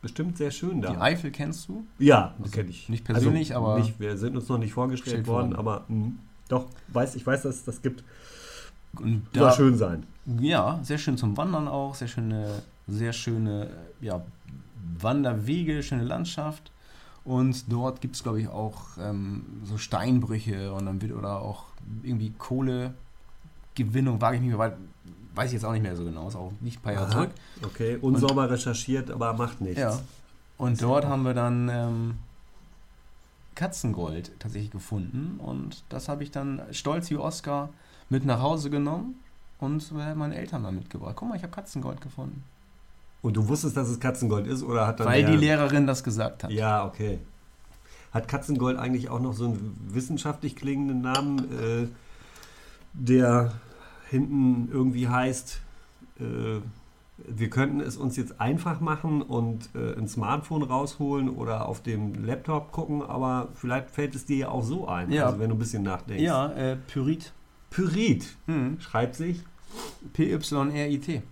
[0.00, 0.90] Bestimmt sehr schön da.
[0.92, 1.84] Die Eifel kennst du?
[1.98, 2.88] ja, Also kenne ich.
[2.90, 5.58] nicht persönlich, aber- Nicht, wir sind uns noch nicht vorgestellt Stellt worden, worden.
[5.58, 6.12] aber mh,
[6.48, 8.04] doch, weiß, ich weiß, dass es das gibt.
[9.00, 10.04] Und Soll schön sein.
[10.40, 14.22] Ja, sehr schön zum Wandern auch, sehr schöne, sehr schöne ja,
[15.00, 16.70] Wanderwege, schöne Landschaft.
[17.24, 21.64] Und dort gibt es, glaube ich, auch ähm, so Steinbrüche und dann wird oder auch
[22.02, 24.76] irgendwie Kohlegewinnung, wage ich mich mal, weil-
[25.34, 27.12] weiß ich jetzt auch nicht mehr so genau, ist auch nicht ein paar Jahre Aha.
[27.12, 27.30] zurück.
[27.64, 29.80] Okay, unsauber recherchiert, aber macht nichts.
[29.80, 29.98] Ja.
[30.58, 32.14] Und dort haben wir dann ähm,
[33.54, 37.70] Katzengold tatsächlich gefunden und das habe ich dann stolz wie Oscar
[38.10, 39.16] mit nach Hause genommen
[39.58, 41.14] und äh, meinen Eltern dann mitgebracht.
[41.16, 42.42] Guck mal, ich habe Katzengold gefunden.
[43.22, 46.04] Und du wusstest, dass es Katzengold ist oder hat dann Weil der, die Lehrerin das
[46.04, 46.50] gesagt hat.
[46.50, 47.18] Ja, okay.
[48.12, 51.88] Hat Katzengold eigentlich auch noch so einen wissenschaftlich klingenden Namen, äh,
[52.92, 53.52] der
[54.10, 55.60] hinten irgendwie heißt,
[56.20, 56.22] äh,
[57.16, 62.24] wir könnten es uns jetzt einfach machen und äh, ein Smartphone rausholen oder auf dem
[62.24, 65.26] Laptop gucken, aber vielleicht fällt es dir ja auch so ein, Ja.
[65.26, 66.22] also wenn du ein bisschen nachdenkst.
[66.22, 67.32] Ja, äh, Pyrit.
[67.74, 68.78] Pyrit Hm.
[68.80, 69.42] schreibt sich,
[70.12, 71.22] P-Y-R-I-T.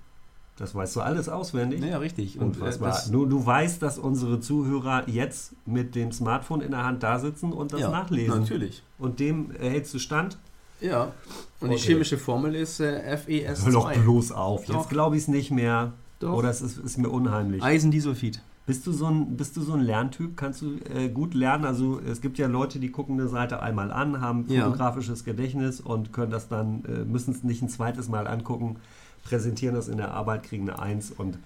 [0.56, 1.82] das weißt du alles auswendig.
[1.84, 2.38] Ja, richtig.
[2.38, 6.72] Und äh, was das, du, du weißt, dass unsere Zuhörer jetzt mit dem Smartphone in
[6.72, 8.40] der Hand da sitzen und das ja, nachlesen.
[8.40, 8.82] Natürlich.
[8.98, 10.38] Und dem erhältst du Stand?
[10.80, 11.12] Ja.
[11.60, 11.84] Und die Okay.
[11.92, 13.64] chemische Formel ist äh, FeS2.
[13.64, 14.64] Hör doch bloß auf.
[14.66, 14.80] Doch.
[14.80, 15.92] Jetzt glaube ich es nicht mehr.
[16.18, 16.34] Doch.
[16.34, 17.62] Oder es ist, ist mir unheimlich.
[17.62, 18.40] Eisendisulfid.
[18.64, 20.36] Bist du so ein, bist du so ein Lerntyp?
[20.36, 21.64] Kannst du äh, gut lernen?
[21.64, 24.64] Also es gibt ja Leute, die gucken eine Seite einmal an, haben Ja.
[24.64, 28.76] fotografisches Gedächtnis und können das dann, äh, müssen es nicht ein zweites Mal angucken,
[29.24, 31.38] präsentieren das in der Arbeit, kriegen eine Eins und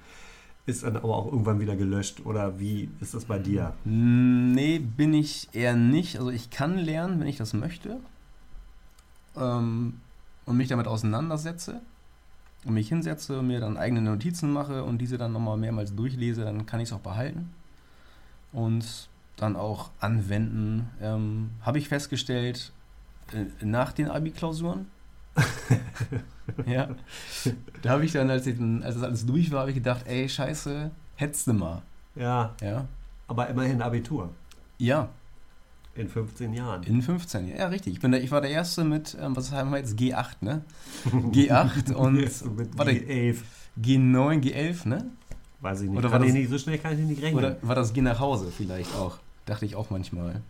[0.66, 2.26] ist dann aber auch irgendwann wieder gelöscht.
[2.26, 3.72] Oder wie ist das bei dir?
[3.84, 6.18] Nee, bin ich eher nicht.
[6.18, 7.98] Also ich kann lernen, wenn ich das möchte.
[9.36, 10.00] Ähm,
[10.44, 11.80] und mich damit auseinandersetze.
[12.66, 16.44] Und mich hinsetze und mir dann eigene Notizen mache und diese dann nochmal mehrmals durchlese,
[16.44, 17.54] dann kann ich es auch behalten.
[18.52, 20.90] Und dann auch anwenden.
[21.00, 22.72] Ähm, Habe ich festgestellt,
[23.32, 24.86] äh, nach den Abi-Klausuren.
[26.66, 26.88] ja.
[27.82, 30.28] Da habe ich dann, als, ich, als das alles durch war, habe ich gedacht, ey,
[30.28, 31.82] scheiße, hättest du mal.
[32.14, 32.86] Ja, Ja.
[33.28, 34.30] aber immerhin Abitur.
[34.78, 35.10] Ja,
[35.96, 36.82] In 15 Jahren.
[36.82, 37.94] In 15, ja, richtig.
[37.94, 40.62] Ich, bin der, ich war der Erste mit, ähm, was haben wir jetzt, G8, ne?
[41.06, 43.36] G8 und mit warte, G11.
[43.80, 45.10] G9, G11, ne?
[45.60, 45.98] Weiß ich nicht.
[45.98, 47.38] Oder war ich das- nicht so schnell kann ich nicht rechnen.
[47.38, 49.18] Oder war das Geh nach Hause vielleicht auch?
[49.46, 50.42] Dachte ich auch manchmal.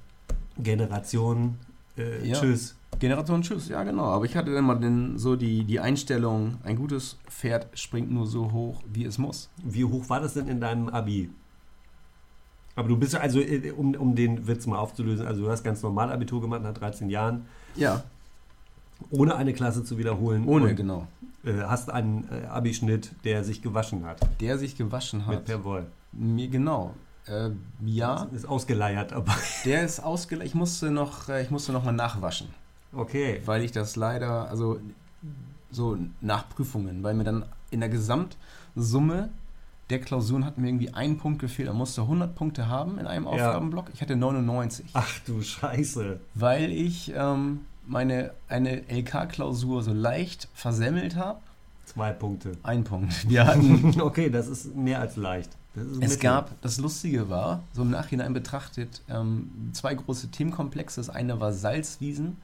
[0.59, 1.59] Generation
[1.97, 2.39] äh, Ja.
[2.41, 2.77] Tschüss.
[2.99, 4.05] Generation Tschüss, ja genau.
[4.05, 8.27] Aber ich hatte dann mal den, so die, die Einstellung, ein gutes Pferd springt nur
[8.27, 9.51] so hoch, wie es muss.
[9.63, 11.31] Wie hoch war das denn in deinem Abi?
[12.77, 15.65] Aber du bist ja, also äh, um, um den Witz mal aufzulösen, also du hast
[15.65, 18.05] ganz normal Abitur gemacht nach 13 Jahren, Ja,
[19.11, 20.47] ohne eine Klasse zu wiederholen.
[20.47, 21.07] ohne, und, genau.
[21.45, 24.21] äh, hast einen äh, Abischnitt, der sich gewaschen hat.
[24.41, 25.45] Der sich gewaschen Mit hat.
[25.47, 25.87] Perwoll.
[26.13, 26.95] Mir, genau.
[27.27, 27.51] Äh,
[27.85, 29.35] ja, Ist ausgeleiert, aber
[29.65, 30.47] der ist ausgelegt.
[30.47, 32.49] Ich musste noch, äh, ich musste noch mal nachwaschen.
[32.93, 33.41] okay.
[33.45, 34.79] weil ich das leider, also
[35.71, 39.31] so nach Prüfungen, weil mir dann in der Gesamtsumme
[39.91, 41.69] der Klausuren hat mir irgendwie ein Punkt gefehlt.
[41.69, 43.31] Man musste 100 Punkte haben in einem Ja.
[43.31, 43.87] Aufgabenblock.
[43.95, 46.19] Ich hatte 99, Ach du Scheiße.
[46.35, 51.41] weil ich ähm, meine eine LK-Klausur so leicht versemmelt habe
[51.85, 52.53] Zwei Punkte.
[52.65, 53.29] Ein Punkt.
[53.29, 55.51] Wir hatten, okay, das ist mehr als leicht.
[55.77, 56.19] Es mittel.
[56.19, 60.99] gab, das Lustige war, so im Nachhinein betrachtet, ähm, zwei große Themenkomplexe.
[61.01, 62.39] Das eine war Salzwiesen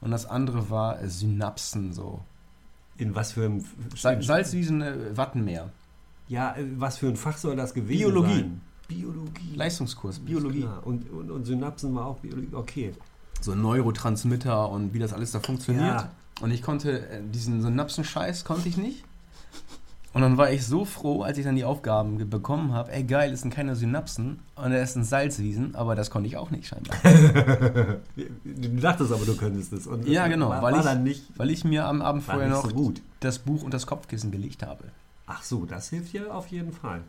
[0.00, 2.20] und das andere war Synapsen, so.
[2.96, 3.64] In was für ein.
[3.94, 5.70] Sa Salzwiesen, äh, Wattenmeer.
[6.28, 8.34] Ja, äh, was für ein Fach soll das gewesen Biologie.
[8.34, 8.60] sein?
[8.88, 9.52] Biologie.
[9.54, 10.60] Leistungskurs, Ist Biologie.
[10.62, 10.80] klar.
[10.84, 12.48] Und, und, und Synapsen war auch Biologie.
[12.52, 12.92] Okay.
[13.40, 15.84] So Neurotransmitter und wie das alles da funktioniert.
[15.86, 16.10] Ja.
[16.40, 19.04] Und ich konnte äh, diesen Synapsen-Scheiß konnte ich nicht.
[20.12, 22.90] Und dann war ich so froh, als ich dann die Aufgaben bekommen habe.
[22.90, 26.50] Ey, geil, es sind keine Synapsen und es sind Salzwiesen, aber das konnte ich auch
[26.50, 26.96] nicht scheinbar.
[28.44, 29.86] Du dachtest aber, du könntest es.
[29.86, 32.48] Und Ja, genau, War, weil war ich- dann nicht, Weil ich mir am Abend vorher
[32.48, 33.02] nicht noch so gut.
[33.20, 34.84] das Buch und das Kopfkissen gelegt habe.
[35.26, 37.02] Ach so, das hilft dir auf jeden Fall.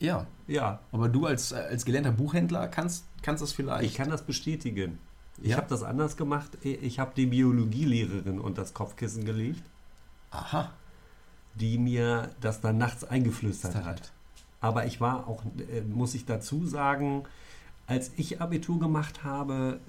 [0.00, 3.84] Ja, Ja, aber du als, als gelernter Buchhändler kannst, kannst das vielleicht.
[3.84, 4.98] ich kann das bestätigen.
[5.40, 5.56] Ich Ja?
[5.56, 6.50] habe das anders gemacht.
[6.62, 9.62] Ich habe die Biologielehrerin unter das Kopfkissen gelegt,
[10.30, 10.70] Aha,
[11.54, 13.84] die mir das dann nachts eingeflüstert hat.
[13.84, 14.12] halt.
[14.60, 17.24] Aber ich war auch, äh, muss ich dazu sagen,
[17.86, 19.80] als ich Abitur gemacht habe,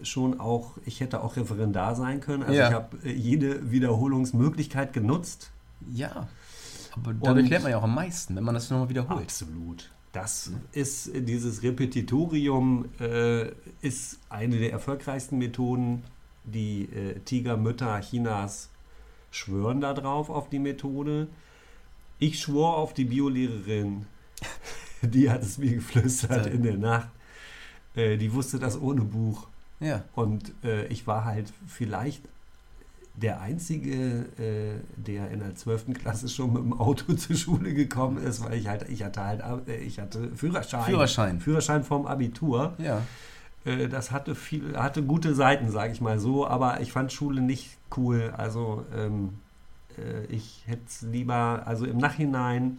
[0.00, 2.42] äh, schon auch, ich hätte auch Referendar sein können.
[2.44, 2.68] Also Ja.
[2.68, 5.50] ich habe äh, jede Wiederholungsmöglichkeit genutzt.
[5.92, 6.28] Ja,
[6.92, 9.22] aber dadurch Und- lernt man ja auch am meisten, wenn man das nochmal wiederholt.
[9.22, 9.90] Absolut.
[10.12, 13.50] Das ist dieses Repetitorium äh,
[13.80, 16.02] ist eine der erfolgreichsten Methoden.
[16.44, 18.68] Die äh, Tigermütter Chinas
[19.30, 21.28] schwören darauf auf die Methode.
[22.18, 24.06] Ich schwor auf die Biolehrerin.
[25.02, 27.08] Die hat es mir geflüstert in der Nacht.
[27.96, 29.48] Äh, die wusste das ohne Buch.
[29.80, 32.22] Ja, Und äh, ich war halt vielleicht
[33.14, 35.94] der Einzige, äh, der in der 12.
[35.94, 39.42] Klasse schon mit dem Auto zur Schule gekommen ist, weil ich halt, ich hatte halt,
[39.68, 40.84] äh, ich hatte Führerschein.
[40.84, 41.40] Führerschein.
[41.40, 42.74] Führerschein vom Abitur.
[42.78, 43.02] ja.
[43.64, 47.40] Äh, das hatte viel, hatte gute Seiten, sage ich mal so, aber ich fand Schule
[47.40, 48.32] nicht cool.
[48.36, 49.34] Also ähm,
[49.98, 52.78] äh, ich hätte es lieber, also im Nachhinein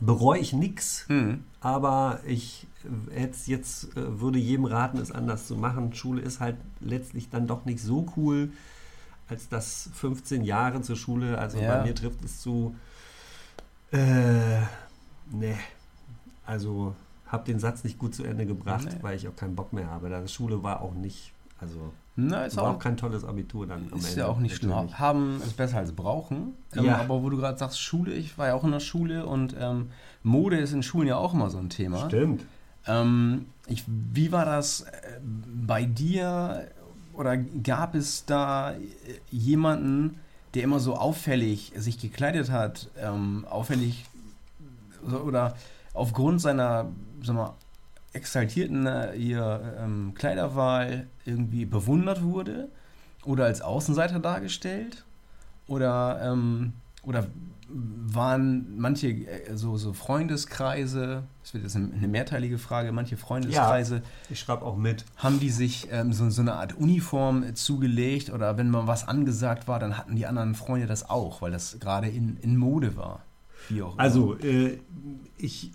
[0.00, 1.04] bereue ich nichts.
[1.08, 1.44] Hm.
[1.60, 2.66] Aber ich
[3.10, 5.92] hätte jetzt, äh, würde jedem raten, es anders zu machen.
[5.92, 8.50] Schule ist halt letztlich dann doch nicht so cool,
[9.30, 11.76] als das 15 Jahre zur Schule, also Ja.
[11.78, 12.74] bei mir trifft es zu,
[13.92, 13.98] äh,
[15.30, 15.56] ne,
[16.46, 16.94] also
[17.26, 18.98] habe den Satz nicht gut zu Ende gebracht, Nee.
[19.02, 20.08] weil ich auch keinen Bock mehr habe.
[20.08, 23.86] Das Schule war auch nicht, also Na, ist war auch, auch kein tolles Abitur dann
[23.92, 24.20] am ist Ende.
[24.20, 24.98] ja auch nicht schlimm.
[24.98, 26.54] Haben ist besser als brauchen.
[26.74, 26.98] Ähm, Ja.
[27.00, 29.90] Aber wo du gerade sagst, Schule, ich war ja auch in der Schule und ähm,
[30.22, 32.06] Mode ist in Schulen ja auch immer so ein Thema.
[32.08, 32.44] Stimmt.
[32.86, 36.66] Ähm, ich, wie war das äh, bei dir
[37.20, 38.78] oder gab es da äh,
[39.30, 40.18] jemanden,
[40.54, 44.06] der immer so auffällig sich gekleidet hat, ähm, auffällig
[45.24, 45.54] oder
[45.92, 46.88] aufgrund seiner
[47.22, 47.54] sag mal,
[48.14, 52.68] exaltierten äh, ihr, ähm, Kleiderwahl irgendwie bewundert wurde
[53.24, 55.04] oder als Außenseiter dargestellt?
[55.66, 57.26] Oder, ähm, oder
[57.72, 64.40] waren manche äh, so, so Freundeskreise, das wird jetzt eine, mehrteilige Frage, manche Freundeskreise, Ich
[64.40, 65.04] schreibe auch mit.
[65.16, 69.06] haben die sich ähm, so, so eine Art Uniform äh, zugelegt oder wenn mal was
[69.06, 72.96] angesagt war, dann hatten die anderen Freunde das auch, weil das gerade in, in Mode
[72.96, 73.22] war.
[73.68, 74.00] Wie auch immer.
[74.00, 74.78] Also, äh,
[75.38, 75.70] ich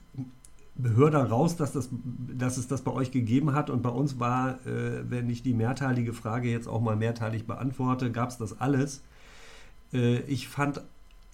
[0.81, 1.89] höre da raus, dass, das,
[2.37, 5.53] dass es das bei euch gegeben hat und bei uns war, äh, wenn ich die
[5.53, 9.01] mehrteilige Frage jetzt auch mal mehrteilig beantworte, gab es das alles.
[9.93, 10.81] Äh, ich fand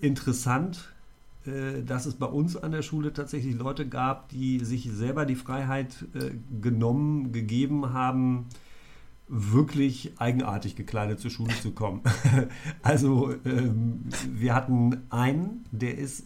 [0.01, 0.89] interessant,
[1.45, 5.35] äh, dass es bei uns an der Schule tatsächlich Leute gab, die sich selber die
[5.35, 8.45] Freiheit äh, genommen, gegeben haben,
[9.27, 12.01] wirklich eigenartig gekleidet zur Schule zu kommen.
[12.83, 16.23] also ähm, wir hatten einen, der ist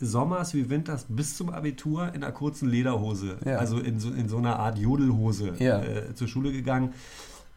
[0.00, 3.56] sommers wie winters bis zum Abitur in einer kurzen Lederhose, Ja.
[3.56, 5.82] also in so, in so einer Art Jodelhose Ja.
[5.82, 6.94] äh, zur Schule gegangen.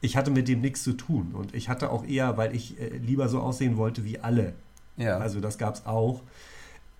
[0.01, 2.97] Ich hatte mit dem nichts zu tun und ich hatte auch eher, weil ich äh,
[2.97, 4.53] lieber so aussehen wollte wie alle,
[5.01, 5.17] ja.
[5.17, 6.21] also das gab es auch,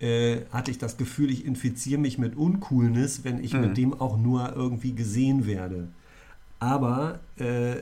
[0.00, 3.60] äh, hatte ich das Gefühl, ich infiziere mich mit Uncoolness, wenn ich Mhm.
[3.60, 5.88] mit dem auch nur irgendwie gesehen werde.
[6.58, 7.76] Aber äh,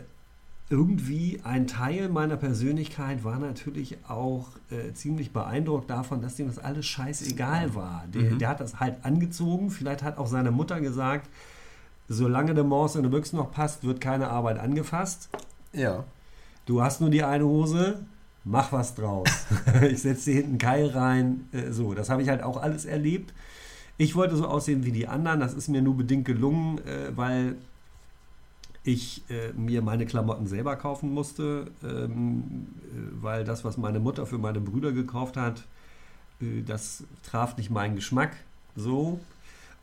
[0.68, 6.59] irgendwie ein Teil meiner Persönlichkeit war natürlich auch äh, ziemlich beeindruckt davon, dass dem das
[6.61, 8.04] alles scheißegal war.
[8.14, 8.38] Der, Mhm.
[8.38, 9.70] der hat das halt angezogen.
[9.70, 11.28] Vielleicht hat auch seine Mutter gesagt,
[12.09, 15.28] solange der Morse in der Büchse noch passt, wird keine Arbeit angefasst.
[15.72, 16.04] ja.
[16.66, 17.98] Du hast nur die eine Hose,
[18.50, 19.28] mach was draus.
[19.90, 21.48] ich setze dir hinten Keil rein.
[21.52, 23.32] Äh, so, das habe ich halt auch alles erlebt.
[23.96, 25.40] Ich wollte so aussehen wie die anderen.
[25.40, 27.56] Das ist mir nur bedingt gelungen, äh, weil
[28.82, 34.24] ich äh, mir meine Klamotten selber kaufen musste, ähm, äh, weil das, was meine Mutter
[34.26, 35.64] für meine Brüder gekauft hat,
[36.40, 38.32] äh, das traf nicht meinen Geschmack.
[38.76, 39.20] So.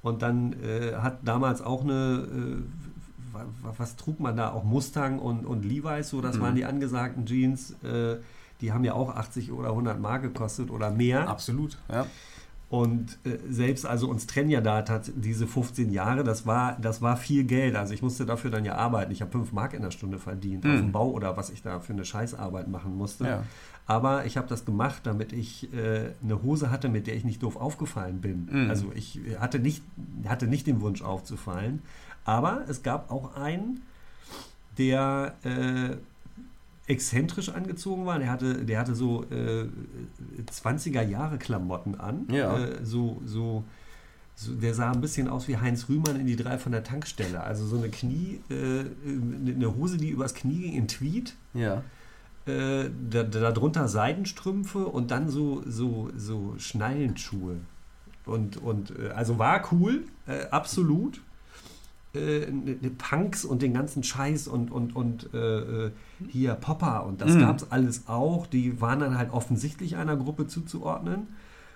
[0.01, 2.63] Und dann äh, hat damals auch eine,
[3.33, 4.51] wa- wa- was trug man da?
[4.51, 6.41] Auch Mustang und, und Levi's, so das Mhm.
[6.41, 7.75] waren die angesagten Jeans.
[7.83, 8.15] Äh,
[8.61, 11.27] die haben ja auch 80 oder 100 Mark gekostet oder mehr.
[11.29, 12.05] Absolut, ja.
[12.69, 14.83] Und äh, selbst, also uns trennen ja da
[15.15, 17.77] diese 15 Jahre, das war, das war viel Geld.
[17.77, 19.11] Also ich musste dafür dann ja arbeiten.
[19.13, 20.77] Ich habe 5 Mark in der Stunde verdient auf Mhm.
[20.77, 23.25] dem Bau oder was ich da für eine Scheißarbeit machen musste.
[23.25, 23.43] Ja.
[23.85, 27.41] Aber ich habe das gemacht, damit ich äh, eine Hose hatte, mit der ich nicht
[27.41, 28.49] doof aufgefallen bin.
[28.51, 28.69] Mhm.
[28.69, 29.81] Also ich hatte nicht,
[30.27, 31.81] hatte nicht den Wunsch aufzufallen.
[32.25, 33.81] Aber es gab auch einen,
[34.77, 35.95] der äh,
[36.87, 38.17] exzentrisch angezogen war.
[38.19, 39.67] Der hatte, der hatte so äh,
[40.51, 42.27] 20er Jahre Klamotten an.
[42.31, 42.57] Ja.
[42.57, 43.65] Äh, so, so,
[44.35, 47.41] so, der sah ein bisschen aus wie Heinz Rühmann in die drei von der Tankstelle.
[47.41, 51.35] Also so eine Knie, äh, eine Hose, die übers Knie ging in Tweed.
[51.53, 51.83] Ja.
[52.45, 57.57] Äh, da, darunter Seidenstrümpfe und dann so, so, so Schnallenschuhe.
[58.25, 61.21] Und, und äh, also war cool, äh, absolut.
[62.13, 62.47] Äh,
[62.97, 65.91] Punks und den ganzen Scheiß und, und, und äh, äh,
[66.29, 67.39] hier Popper und das Mhm.
[67.41, 68.47] gab es alles auch.
[68.47, 71.27] Die waren dann halt offensichtlich einer Gruppe zuzuordnen.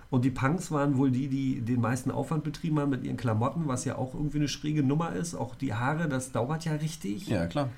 [0.10, 3.68] Und die Punks waren wohl die, die den meisten Aufwand betrieben haben mit ihren Klamotten,
[3.68, 5.36] was ja auch irgendwie eine schräge Nummer ist.
[5.36, 7.28] Auch die Haare, das dauert ja richtig.
[7.28, 7.70] Ja, klar.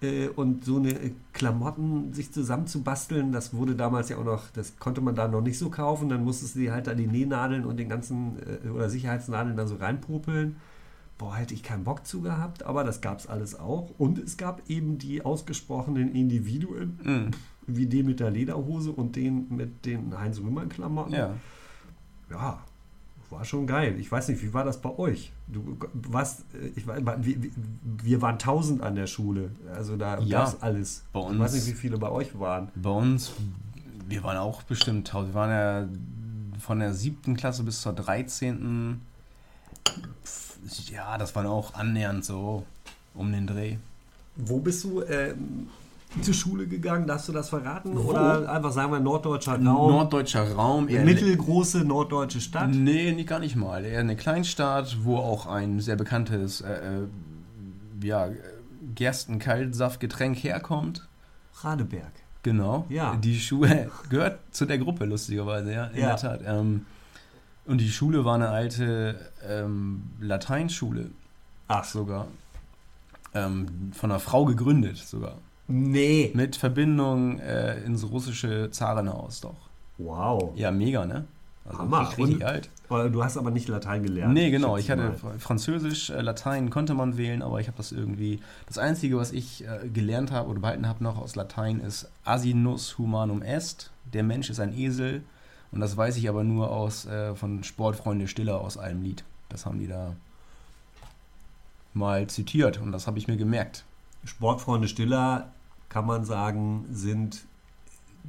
[0.00, 4.78] Äh, und so eine äh, Klamotten sich zusammenzubasteln, das wurde damals ja auch noch, das
[4.78, 6.08] konnte man da noch nicht so kaufen.
[6.08, 9.66] Dann musstest du dir halt da die Nähnadeln und den ganzen äh, oder Sicherheitsnadeln da
[9.66, 10.56] so reinpopeln.
[11.18, 13.90] Boah, hätte ich keinen Bock zu gehabt, aber das gab es alles auch.
[13.98, 17.30] Und es gab eben die ausgesprochenen Individuen, Mhm.
[17.66, 21.12] wie den mit der Lederhose und den mit den Heinz-Rühmann-Klamotten.
[21.14, 21.34] Ja.
[22.30, 22.60] ja,
[23.30, 23.96] war schon geil.
[23.98, 25.32] Ich weiß nicht, wie war das bei euch?
[25.48, 27.36] Du warst, äh, ich weiß, wir,
[28.04, 29.50] wir waren tausend an der Schule.
[29.74, 31.04] Also da Ja, gab es alles.
[31.12, 32.68] bei Ich uns- weiß nicht, wie viele bei euch waren.
[32.76, 33.32] Bei uns,
[34.08, 35.34] wir waren auch bestimmt tausend.
[35.34, 39.00] Wir waren ja von der siebten Klasse bis zur 13.
[40.90, 42.64] Ja, das waren auch annähernd so
[43.14, 43.76] um den Dreh.
[44.36, 45.68] Wo bist du ähm,
[46.22, 47.06] zur Schule gegangen?
[47.06, 47.94] Darfst du das verraten?
[47.96, 48.10] Wo?
[48.10, 49.62] Oder einfach sagen wir norddeutscher Raum?
[49.92, 50.88] Norddeutscher Raum.
[50.88, 52.70] eher- mittelgroße norddeutsche Stadt?
[52.70, 53.84] Nee, nicht, gar nicht mal.
[53.84, 58.28] Eher eine Kleinstadt, wo auch ein sehr bekanntes äh, äh, ja,
[58.94, 61.06] Gerstenkaltsaftgetränk herkommt.
[61.62, 62.12] Radeberg.
[62.42, 62.86] Genau.
[62.88, 63.16] Ja.
[63.16, 66.06] Die Schule gehört zu der Gruppe, lustigerweise, ja, in Ja.
[66.08, 66.40] der Tat.
[66.46, 66.86] Ähm,
[67.66, 69.16] und die Schule war eine alte
[69.48, 71.10] ähm, Lateinschule
[71.68, 72.26] Ach, sogar.
[73.34, 75.34] Ähm, von einer Frau gegründet sogar.
[75.66, 76.30] nee.
[76.34, 79.56] Mit Verbindung äh, ins russische Zarenhaus doch.
[79.98, 80.52] Wow.
[80.56, 81.24] Ja, mega, ne?
[81.66, 82.08] Also Hammer.
[82.16, 82.70] richtig, alt.
[82.88, 84.32] Du hast aber nicht Latein gelernt.
[84.32, 84.78] Nee, genau.
[84.78, 85.34] Ich hatte mal.
[85.34, 88.40] Fr- Französisch, äh, Latein konnte man wählen, aber ich habe das irgendwie.
[88.66, 92.96] Das Einzige, was ich äh, gelernt habe oder behalten habe noch aus Latein, ist Asinus
[92.96, 93.90] humanum est.
[94.14, 95.22] Der Mensch ist ein Esel.
[95.70, 99.22] Und das weiß ich aber nur aus äh, von Sportfreunde Stiller aus einem Lied.
[99.48, 100.14] Das haben die da
[101.94, 103.84] mal zitiert und das habe ich mir gemerkt.
[104.24, 105.50] Sportfreunde Stiller,
[105.88, 107.44] kann man sagen, sind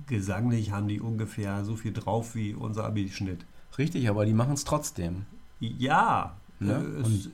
[0.07, 3.45] gesanglich, haben die ungefähr so viel drauf wie unser Abischnitt.
[3.77, 5.25] Richtig, aber die machen es trotzdem.
[5.59, 6.73] Ja, Ne?
[6.73, 7.29] äh, es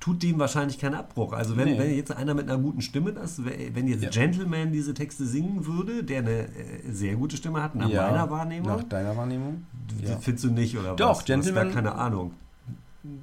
[0.00, 1.34] tut dem wahrscheinlich keinen Abbruch.
[1.34, 1.78] Also wenn, Nee.
[1.78, 4.08] wenn jetzt einer mit einer guten Stimme das, wenn jetzt Ja.
[4.08, 8.30] Gentleman diese Texte singen würde, der eine äh, sehr gute Stimme hat, nach meiner Nach
[8.30, 9.64] Wahrnehmung, deiner Wahrnehmung?
[10.02, 10.16] ja.
[10.18, 11.18] findest du nicht, oder Doch, was?
[11.18, 12.32] Du hast Gentleman- gar keine Ahnung.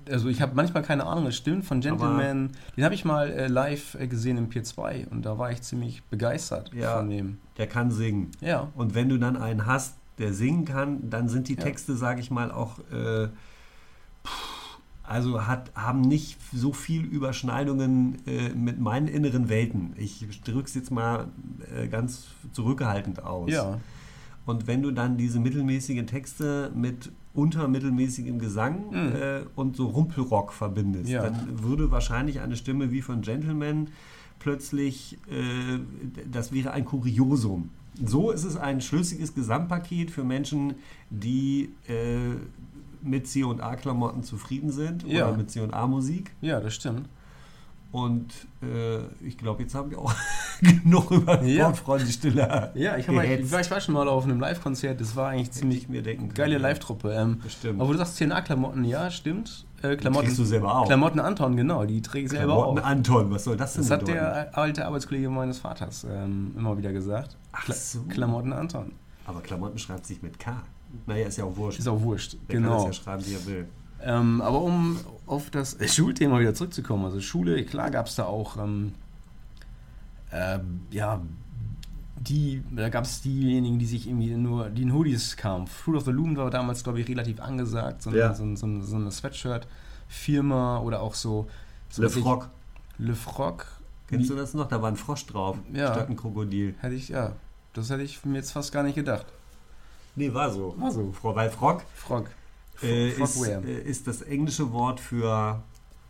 [0.10, 2.52] Also ich habe manchmal keine Ahnung, es stimmt, von Gentleman.
[2.76, 5.62] Den habe ich mal äh, live äh, gesehen im Pier 2 und da war ich
[5.62, 6.98] ziemlich begeistert Ja.
[6.98, 7.38] von dem.
[7.58, 8.32] Der kann singen.
[8.42, 11.62] Ja, Und wenn du dann einen hast, der singen kann, dann sind die Ja.
[11.62, 13.28] Texte, sage ich mal, auch äh,
[15.04, 19.94] also hat, haben nicht so viel Überschneidungen äh, mit meinen inneren Welten.
[19.96, 21.28] Ich drücke es jetzt mal
[21.74, 23.50] äh, ganz zurückhaltend aus.
[23.50, 23.80] ja,
[24.46, 28.96] Und wenn du dann diese mittelmäßigen Texte mit untermittelmäßigem Gesang Mhm.
[29.16, 31.24] äh, und so Rumpelrock verbindest, Ja.
[31.24, 33.90] dann würde wahrscheinlich eine Stimme wie von Gentleman
[34.40, 35.80] plötzlich, äh,
[36.30, 37.70] das wäre ein Kuriosum.
[38.04, 40.76] So ist es ein schlüssiges Gesamtpaket für Menschen,
[41.10, 42.36] die äh,
[43.02, 45.28] mit C&A-Klamotten zufrieden sind Ja.
[45.30, 46.32] oder mit C&A-Musik.
[46.42, 47.08] ja, das stimmt.
[47.92, 50.14] Und äh, ich glaube, jetzt haben wir auch
[50.62, 51.66] genug über Ja.
[51.68, 55.16] Sportfreunde Stiller Ja, ich, mal, ich, war, ich war schon mal auf einem Live-Konzert, das
[55.16, 56.58] war eigentlich ziemlich ich mir denken geile.
[56.58, 57.14] Live-Truppe.
[57.14, 57.80] Ähm, Bestimmt.
[57.82, 59.66] aber du sagst CNA-Klamotten, ja, stimmt.
[59.82, 60.86] Äh, Klamotten, Kriegst du selber auch.
[60.88, 62.86] Klamotten Anton, genau, die träge ich selber Klamotten auch.
[62.86, 64.20] Anton, was soll das denn Das hat bedeuten?
[64.20, 67.38] der alte Arbeitskollege meines Vaters ähm, immer wieder gesagt.
[67.54, 68.02] Ach so.
[68.10, 68.92] Klamotten Anton.
[69.26, 70.62] Aber Klamotten schreibt sich mit K.
[71.06, 71.80] Naja, ist ja auch wurscht.
[71.80, 72.38] Ist auch wurscht.
[72.50, 72.80] der kann genau.
[72.80, 73.68] es ja schreiben, wie er will.
[74.04, 78.58] Ähm, aber um auf das Schulthema wieder zurückzukommen, also Schule, klar gab es da auch,
[78.58, 78.94] ähm,
[80.32, 81.22] ähm, ja,
[82.20, 85.68] die, da gab es diejenigen, die sich irgendwie nur, die in Hoodies kamen.
[85.68, 88.34] Fruit of the Loom war damals, glaube ich, relativ angesagt, so, eine- Ja.
[88.34, 91.48] so, so, so eine Sweatshirt-Firma oder auch so.
[91.90, 92.50] so Le was ich- Froc.
[92.98, 93.66] Le Froc.
[94.08, 94.68] Kennst du das noch?
[94.68, 95.94] Da war ein Frosch drauf, Ja.
[95.94, 96.76] statt ein Krokodil.
[96.80, 97.34] Hätte ich, ja.
[97.74, 99.26] Das hätte ich mir jetzt fast gar nicht gedacht.
[100.16, 100.74] Nee, war so.
[100.80, 101.14] War so.
[101.22, 102.30] Weil Frog Frog.
[102.84, 105.62] Äh, ist, äh, ist das englische Wort für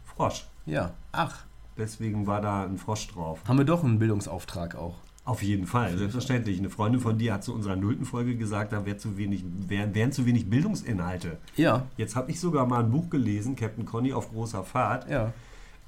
[0.05, 0.45] Frosch.
[0.65, 0.93] Ja.
[1.11, 1.43] Ach,
[1.77, 3.39] Deswegen war da ein Frosch drauf.
[3.47, 4.95] haben wir doch einen Bildungsauftrag auch.
[5.25, 6.57] Auf jeden Fall, selbstverständlich.
[6.57, 9.93] Eine Freundin von dir hat zu unserer nullten Folge gesagt, da wär zu wenig, wären,
[9.93, 11.37] wären zu wenig Bildungsinhalte.
[11.55, 15.33] Ja, Jetzt habe ich sogar mal ein Buch gelesen, Captain Conny auf großer Fahrt, ja.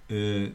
[0.09, 0.51] äh,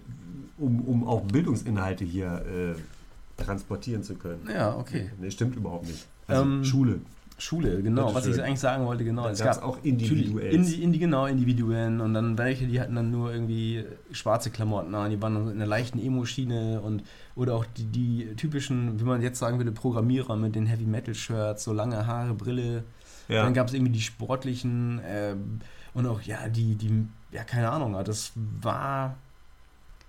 [0.58, 4.48] um, um auch Bildungsinhalte hier äh, transportieren zu können.
[4.52, 5.10] Ja, okay.
[5.18, 6.06] Nee, stimmt überhaupt nicht.
[6.28, 7.00] Also Ähm, Schule.
[7.36, 8.06] Schule, genau.
[8.06, 9.24] Bitte Was ich eigentlich sagen wollte, genau.
[9.24, 10.54] Da es gab auch Individuells.
[10.54, 15.10] Indi, Indi, genau, Individuellen und dann welche, die hatten dann nur irgendwie schwarze Klamotten an,
[15.10, 17.02] die waren dann in einer leichten Emo-Schiene und
[17.34, 21.72] oder auch die, die typischen, wie man jetzt sagen würde, Programmierer mit den Heavy-Metal-Shirts, so
[21.72, 22.84] lange Haare, Brille.
[23.28, 23.42] Ja.
[23.42, 25.60] Dann gab es irgendwie die sportlichen ähm,
[25.94, 29.16] und auch, ja, die, die, ja, keine Ahnung, das war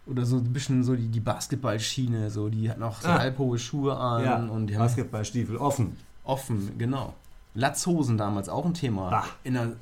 [0.05, 3.17] oder so ein bisschen so die, die Basketballschiene, so, die hatten auch so Ah.
[3.17, 5.97] halbhohe Schuhe an ja, und die haben Basketballstiefel offen.
[6.25, 7.13] Offen, genau.
[7.53, 9.11] Latzhosen damals auch ein Thema.
[9.11, 9.25] Ah.
[9.43, 9.73] In der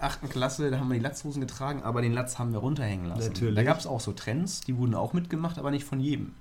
[0.00, 3.28] achten Klasse, da haben wir die Latzhosen getragen, aber den Latz haben wir runterhängen lassen.
[3.28, 3.54] Natürlich.
[3.54, 6.32] Da gab es auch so Trends, die wurden auch mitgemacht, aber nicht von jedem.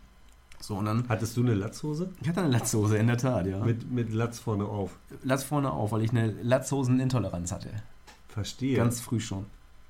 [0.59, 2.09] So, und dann, Hattest du eine Latzhose?
[2.21, 3.63] ich hatte eine Latzhose, in der Tat, ja.
[3.63, 4.97] Mit, mit Latz vorne auf.
[5.23, 7.69] Latz vorne auf, weil ich eine Latzhosenintoleranz hatte.
[8.27, 8.77] Verstehe.
[8.77, 9.45] Ganz früh schon.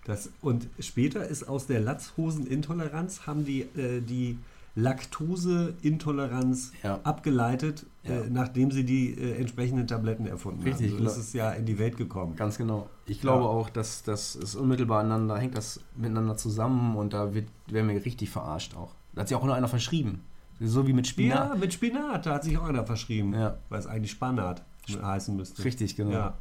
[0.06, 4.40] Das, und später ist aus der Latzhosenintoleranz haben die äh, die
[4.76, 7.00] Laktoseintoleranz Ja.
[7.04, 8.22] abgeleitet, Ja.
[8.22, 11.00] äh, nachdem sie die äh, entsprechenden Tabletten erfunden Richtig, haben.
[11.00, 12.36] So ist es ja in die Welt gekommen.
[12.36, 12.90] Ganz genau.
[13.06, 13.50] Ich glaube Ja.
[13.50, 18.04] auch, dass das ist unmittelbar aneinander, hängt das miteinander zusammen und da wird, werden wir
[18.06, 18.94] richtig verarscht auch.
[19.14, 20.22] Da hat sich auch nur einer verschrieben.
[20.60, 21.50] So wie mit Spinat.
[21.50, 23.58] Ja, mit Spinat, da hat sich auch einer verschrieben, Ja.
[23.70, 24.64] weil es eigentlich Spanat
[25.02, 25.64] heißen müsste.
[25.64, 26.34] Richtig, genau.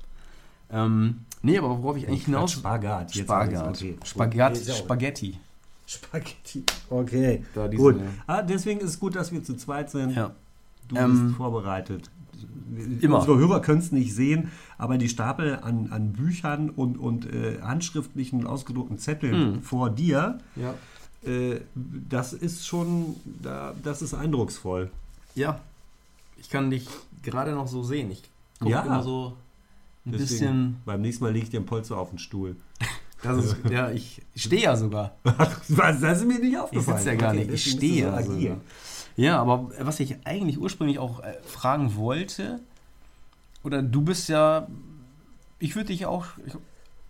[0.72, 2.53] Ähm, nee, aber worauf ich eigentlich hinaus...
[2.53, 3.12] Spagat.
[3.14, 3.76] Spagat.
[3.76, 3.97] okay.
[4.05, 5.39] Spagat, auch- Spaghetti.
[5.91, 6.62] Spaghetti.
[6.88, 7.43] Okay.
[7.76, 7.97] Gut.
[8.26, 10.11] Ah, deswegen ist es gut, dass wir zu zweit sind.
[10.14, 10.32] Ja.
[10.88, 12.11] Du Ähm, bist vorbereitet.
[13.01, 13.18] immer.
[13.18, 17.61] Unsere Hörer können es nicht sehen, aber die Stapel an, an Büchern und, und äh,
[17.61, 19.62] handschriftlichen ausgedruckten Zetteln Mhm.
[19.62, 20.74] vor dir, Ja.
[21.28, 24.91] äh, das ist schon, da, das ist eindrucksvoll.
[25.34, 25.61] Ja.
[26.38, 26.86] Ich kann dich
[27.22, 28.11] gerade noch so sehen.
[28.12, 28.22] Ich
[28.61, 28.82] gucke Ja.
[28.82, 29.36] immer so
[30.07, 30.76] ein Deswegen, bisschen.
[30.86, 32.57] Beim nächsten Mal lege ich dir einen Polster auf den Stuhl.
[33.23, 35.16] Das ist, ja, ich stehe ja sogar.
[35.68, 36.97] Was, das ist mir nicht Ich aufgefallen.
[36.99, 37.51] sitze ja gar Okay, nicht.
[37.53, 38.41] Ich stehe so ja agil.
[38.43, 38.57] sogar.
[39.16, 42.61] Ja, aber was ich eigentlich ursprünglich auch äh, fragen wollte,
[43.62, 44.66] oder du bist ja,
[45.59, 46.55] ich würde dich auch, ich,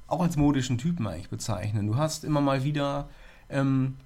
[0.09, 1.87] auch als modischen Typen eigentlich bezeichnen.
[1.87, 3.09] Du hast immer mal wieder
[3.49, 3.97] ähm,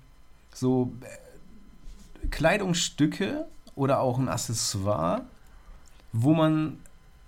[0.52, 5.22] so äh, Kleidungsstücke oder auch ein Accessoire,
[6.12, 6.78] wo man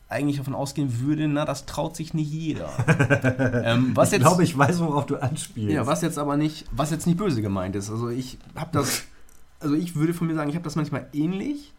[0.08, 2.70] eigentlich davon ausgehen würde, na, das traut sich nicht jeder.
[3.64, 5.72] ähm, was ich glaube, ich weiß, worauf du anspielst.
[5.72, 7.90] ja, was jetzt aber nicht, was jetzt nicht böse gemeint ist.
[7.90, 9.02] Also ich habe das,
[9.60, 11.72] also ich würde von mir sagen, ich habe das manchmal ähnlich.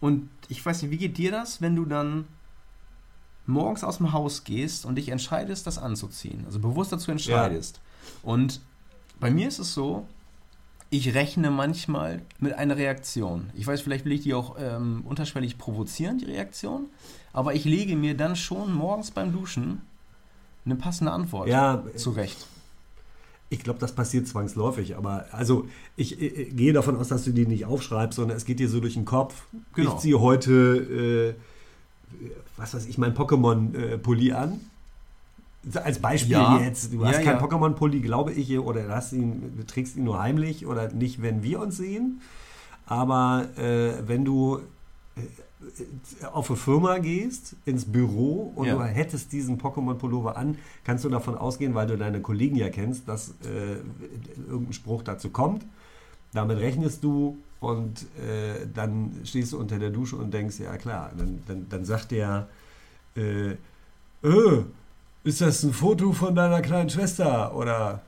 [0.00, 2.26] Und ich weiß nicht, wie geht dir das, wenn du dann
[3.46, 6.44] morgens aus dem Haus gehst und dich entscheidest, das anzuziehen?
[6.46, 7.80] Also bewusst dazu entscheidest.
[8.22, 8.60] Und
[9.20, 10.06] bei mir ist es so,
[10.90, 13.50] ich rechne manchmal mit einer Reaktion.
[13.54, 16.86] Ich weiß, vielleicht will ich die auch ähm, unterschwellig provozieren, die Reaktion.
[17.34, 19.82] Aber ich lege mir dann schon morgens beim Duschen
[20.64, 22.46] eine passende Antwort Ja, zurecht.
[23.50, 25.66] Ich glaube, das passiert zwangsläufig, aber also
[25.96, 28.80] ich, äh, gehe davon aus, dass du die nicht aufschreibst, sondern es geht dir so
[28.80, 29.44] durch den Kopf.
[29.74, 29.92] Genau.
[29.94, 31.34] Ich ziehe heute,
[32.16, 32.26] äh,
[32.56, 34.60] was weiß ich, mein Pokémon-Pulli an.
[35.74, 36.58] Als Beispiel Ja.
[36.60, 36.92] jetzt.
[36.92, 37.44] Du Ja, hast keinen ja.
[37.44, 41.60] Pokémon-Pulli, glaube ich, oder hast ihn, du trägst ihn nur heimlich oder nicht, wenn wir
[41.60, 42.20] uns sehen.
[42.86, 44.60] Aber äh, wenn du
[45.16, 45.20] äh,
[46.32, 48.74] auf eine Firma gehst, ins Büro und Ja.
[48.76, 53.08] du hättest diesen Pokémon-Pullover an, kannst du davon ausgehen, weil du deine Kollegen ja kennst,
[53.08, 53.76] dass äh,
[54.48, 55.64] irgendein Spruch dazu kommt.
[56.32, 61.12] Damit rechnest du und äh, dann stehst du unter der Dusche und denkst, ja klar,
[61.16, 62.48] dann, dann, dann sagt der,
[63.16, 63.52] äh,
[64.22, 64.64] äh,
[65.22, 68.02] ist das ein Foto von deiner kleinen Schwester oder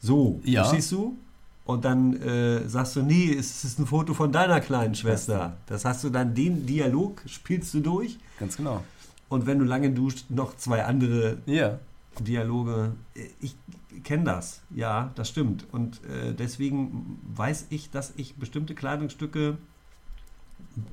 [0.00, 0.62] so, Ja.
[0.64, 1.16] verstehst du?
[1.64, 5.56] Und dann äh, sagst du, nee, es ist ein Foto von deiner kleinen Schwester.
[5.66, 8.18] Das hast du dann, den Dialog spielst du durch.
[8.40, 8.82] Ganz genau.
[9.28, 11.78] Und wenn du lange duscht, noch zwei andere Ja.
[12.20, 12.92] Dialoge.
[13.40, 13.56] Ich
[14.04, 15.66] kenne das, ja, das stimmt.
[15.72, 19.56] Und äh, deswegen weiß ich, dass ich bestimmte Kleidungsstücke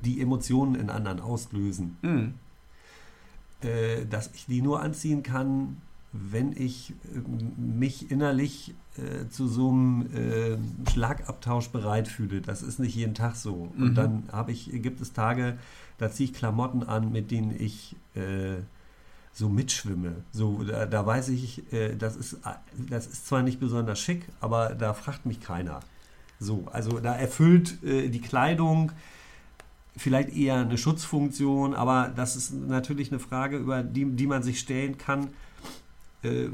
[0.04, 1.96] die Emotionen in anderen auslösen.
[2.02, 2.34] Mhm.
[3.62, 5.82] Äh, dass ich die nur anziehen kann,
[6.12, 7.20] wenn ich äh,
[7.60, 12.40] mich innerlich äh, zu so einem äh, Schlagabtausch bereit fühle.
[12.40, 13.70] Das ist nicht jeden Tag so.
[13.76, 13.82] Mhm.
[13.82, 15.58] Und dann habe ich, gibt es Tage,
[15.98, 18.56] da ziehe ich Klamotten an, mit denen ich äh,
[19.32, 20.16] so mitschwimme.
[20.32, 22.38] So, da, da weiß ich, äh, das, ist,
[22.76, 25.80] das ist zwar nicht besonders schick, aber da fragt mich keiner.
[26.40, 28.92] So, also da erfüllt äh, die Kleidung
[29.96, 34.58] vielleicht eher eine Schutzfunktion, aber das ist natürlich eine Frage, über die, die man sich
[34.58, 35.28] stellen kann.
[36.22, 36.48] Äh,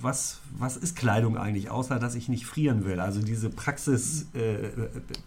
[0.00, 3.00] was, was ist Kleidung eigentlich, außer dass ich nicht frieren will?
[3.00, 4.68] Also diese Praxis, äh,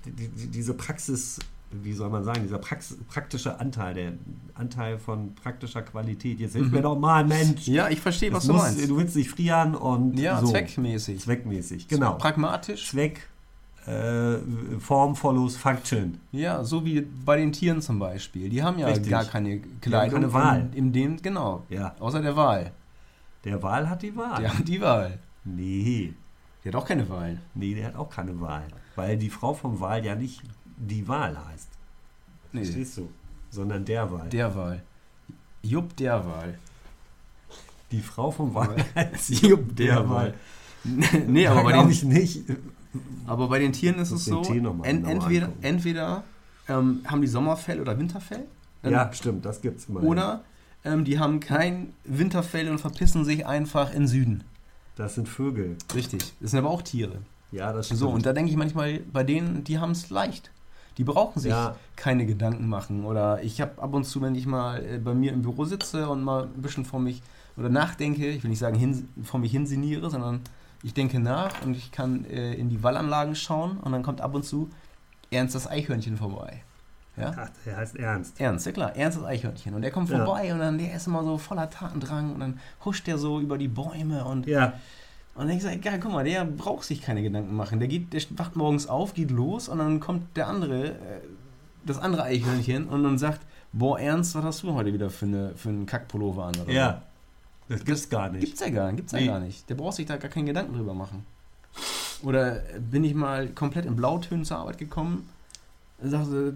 [0.05, 1.39] die, die, diese Praxis,
[1.71, 4.11] wie soll man sagen, dieser Prax praktische Anteil, der
[4.53, 6.39] Anteil von praktischer Qualität.
[6.39, 7.67] Jetzt hilf mir doch mal, Mensch.
[7.67, 8.89] Ja, ich verstehe, was du muss, meinst.
[8.89, 10.47] du willst nicht frieren und Ja, so.
[10.47, 11.19] zweckmäßig.
[11.21, 12.13] Zweckmäßig, genau.
[12.13, 12.87] Pragmatisch.
[12.91, 13.27] Zweck,
[13.87, 14.37] äh,
[14.79, 16.17] Form follows Function.
[16.31, 18.47] Ja, so wie bei den Tieren zum Beispiel.
[18.49, 19.09] Die haben ja Richtig.
[19.09, 20.21] gar keine Kleidung.
[20.21, 20.69] keine Wahl.
[20.71, 21.63] In, in dem, genau.
[21.69, 21.93] Ja.
[21.99, 22.71] Außer der Wahl.
[23.45, 24.41] Der Wal hat die Wahl.
[24.41, 25.19] Der hat die Wahl.
[25.43, 26.13] Nee,
[26.63, 27.39] Der hat auch keine Wahl.
[27.53, 28.63] nee, der hat auch keine Wahl.
[28.95, 30.41] Weil die Frau vom Wal ja nicht
[30.77, 31.69] die Wahl heißt.
[32.51, 33.09] Nee, Verstehst du?
[33.51, 34.29] Sondern der Wahl.
[34.29, 34.83] der Wahl.
[35.61, 36.57] Jupp der Wahl.
[37.91, 40.33] die Frau vom Wal heißt Jupp der Wahl.
[41.27, 42.43] nee, aber bei, den, ich nicht.
[43.27, 46.23] aber bei den Tieren ist es so, Tee noch mal en, genauer entweder, entweder
[46.67, 48.45] ähm, haben die Sommerfell oder Winterfell.
[48.83, 50.03] Ja, stimmt, das gibt's immer.
[50.03, 50.43] Oder
[50.85, 54.43] ähm, die haben kein Winterfell und verpissen sich einfach in Süden.
[54.95, 55.77] Das sind Vögel.
[55.93, 56.33] Richtig.
[56.39, 57.17] Das sind aber auch Tiere.
[57.51, 57.99] Ja, das stimmt.
[57.99, 60.51] So, und da denke ich manchmal, bei denen, die haben es leicht.
[60.97, 61.75] Die brauchen sich Ja.
[61.97, 63.03] keine Gedanken machen.
[63.03, 66.07] Oder ich habe ab und zu, wenn ich mal äh, bei mir im Büro sitze
[66.09, 67.21] und mal ein bisschen vor mich
[67.57, 70.41] oder nachdenke, ich will nicht sagen hin, vor mich hinsiniere, sondern
[70.83, 74.33] ich denke nach und ich kann äh, in die Wallanlagen schauen und dann kommt ab
[74.35, 74.69] und zu
[75.31, 76.61] Ernst das Eichhörnchen vorbei.
[77.17, 77.31] Ja?
[77.37, 78.39] Ach, der heißt Ernst.
[78.41, 79.73] Ernst, ja klar, Ernst das Eichhörnchen.
[79.73, 80.17] Und der kommt Ja.
[80.25, 83.57] vorbei und dann der ist immer so voller Tatendrang und dann huscht der so über
[83.57, 84.73] die Bäume und Ja,
[85.35, 87.79] und ich sage, geil, guck mal, der braucht sich keine Gedanken machen.
[87.79, 90.93] Der geht, der wacht morgens auf, geht los und dann kommt der andere, äh,
[91.85, 93.41] das andere Eichhörnchen und dann sagt,
[93.73, 96.55] boah, Ernst, was hast du heute wieder für, eine, für einen Kackpullover an?
[96.63, 97.01] Oder ja.
[97.67, 98.45] Das gibt's gar nicht.
[98.45, 99.25] Gibt's ja gar, gibt's ja Nee.
[99.27, 99.69] gar nicht.
[99.69, 101.25] Der braucht sich da gar keinen Gedanken drüber machen.
[102.23, 105.27] Oder bin ich mal komplett in Blautönen zur Arbeit gekommen,
[106.01, 106.55] sagte,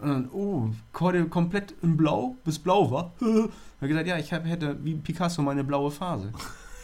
[0.00, 3.12] und dann, oh, heute komplett in Blau, bis blau war.
[3.20, 3.44] Er
[3.80, 6.32] hat gesagt, ja, ich hab, hätte wie Picasso meine blaue Phase.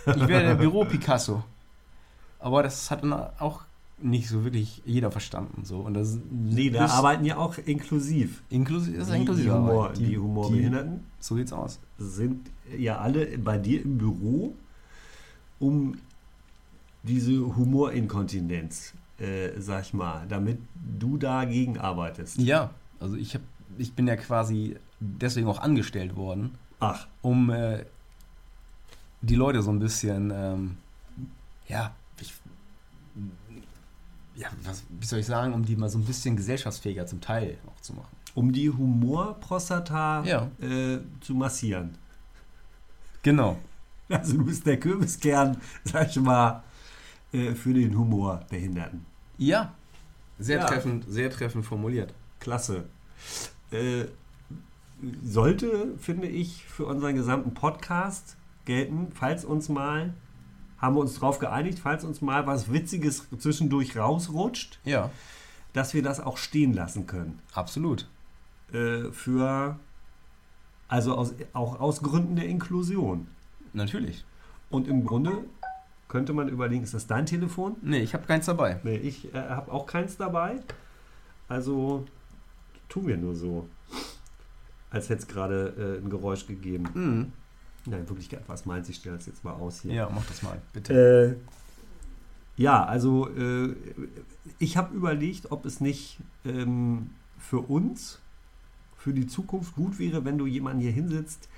[0.07, 1.43] Ich wäre der Büro-Picasso.
[2.39, 3.63] Aber das hat dann auch
[3.99, 5.65] nicht so wirklich jeder verstanden.
[5.65, 5.79] So.
[5.81, 8.43] Und das, Nee, da das- arbeiten ja auch inklusiv.
[8.51, 9.45] inklusiv, ist Die, inklusiv.
[9.47, 9.99] die, Humor, Arbeit.
[9.99, 11.81] die, Humorbehinderten so sieht's aus.
[11.99, 14.55] sind ja alle bei dir im Büro,
[15.59, 15.97] um
[17.03, 20.59] diese Humorinkontinenz, äh, sag ich mal, damit
[20.99, 22.39] du dagegen arbeitest.
[22.39, 23.43] Ja, also ich, hab,
[23.79, 27.85] ich bin ja quasi deswegen auch angestellt worden, Ach, um äh,
[29.23, 30.77] die Leute so ein bisschen, ähm,
[31.69, 32.35] ja, ich,
[34.35, 37.57] ja was, wie soll ich sagen, um die mal so ein bisschen gesellschaftsfähiger zum Teil
[37.67, 38.15] auch zu machen.
[38.35, 40.49] um die Humorprostata Ja.
[40.61, 41.97] äh, zu massieren.
[43.23, 43.57] Genau.
[44.09, 46.63] Also du bist der Kürbiskern, sag ich mal,
[47.37, 49.05] äh, für den Humorbehinderten.
[49.39, 49.75] Ja.
[50.39, 50.67] Sehr Ja.
[50.67, 52.13] treffend, sehr treffend formuliert.
[52.41, 52.85] Klasse.
[53.71, 54.05] Äh,
[55.23, 60.15] sollte, finde ich, für unseren gesamten Podcast gelten, falls uns mal,
[60.79, 65.11] haben wir uns darauf geeinigt, falls uns mal was Witziges zwischendurch rausrutscht, Ja,
[65.73, 67.41] dass wir das auch stehen lassen können.
[67.55, 68.09] absolut.
[68.73, 69.79] Äh, für,
[70.89, 73.29] also aus, auch aus Gründen der Inklusion.
[73.73, 74.25] Natürlich.
[74.71, 75.45] Und im Grunde
[76.09, 77.77] könnte man überlegen, ist das dein Telefon?
[77.83, 78.81] Nee, ich habe keins dabei.
[78.85, 80.61] Nee, ich äh, habe auch keins dabei.
[81.49, 82.05] Also
[82.89, 83.69] tun wir nur so.
[84.91, 86.89] Als hätte es gerade äh, ein Geräusch gegeben.
[86.95, 87.33] Mhm.
[87.87, 88.93] Nein, in Wirklichkeit, was meinst du?
[88.93, 89.95] Ich stelle das jetzt mal aus hier.
[89.95, 91.39] Ja, mach das mal, bitte.
[91.39, 93.75] Äh, ja, also äh,
[94.59, 98.21] ich habe überlegt, ob es nicht ähm, für uns,
[98.97, 101.49] für die Zukunft gut wäre, wenn du jemanden hier hinsetzt,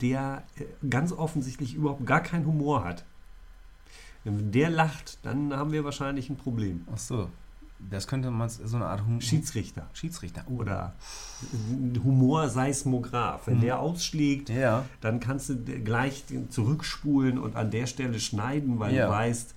[0.00, 3.04] der äh, ganz offensichtlich überhaupt gar keinen Humor hat.
[4.24, 6.86] Wenn der lacht, dann haben wir wahrscheinlich ein Problem.
[6.92, 7.28] Ach so.
[7.90, 10.42] Das könnte man so eine Art hum Schiedsrichter Schiedsrichter.
[10.48, 10.94] Oh, oder
[12.02, 13.46] Humorseismograph.
[13.46, 13.60] Wenn Hm.
[13.62, 19.06] der ausschlägt, Ja, dann kannst du gleich zurückspulen und an der Stelle schneiden, weil Ja.
[19.06, 19.54] du weißt,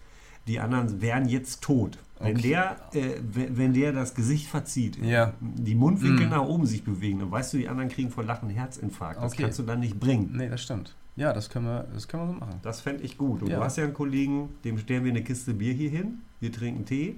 [0.47, 1.97] die anderen wären jetzt tot.
[2.20, 2.47] Wenn, Okay.
[2.49, 5.34] der, äh, wenn, wenn der das Gesicht verzieht, Ja.
[5.39, 6.30] die Mundwinkel Mm.
[6.32, 9.22] nach oben sich bewegen, dann weißt du, die anderen kriegen vor Lachen Herzinfarkt.
[9.22, 9.43] Das Okay.
[9.43, 10.32] kannst du dann nicht bringen.
[10.34, 10.95] nee, das stimmt.
[11.18, 12.59] Ja, das können wir, das können wir so machen.
[12.61, 13.41] Das fände ich gut.
[13.41, 13.57] Und Ja.
[13.57, 16.86] du hast ja einen Kollegen, dem stellen wir eine Kiste Bier hier hin, wir trinken
[16.86, 17.15] Tee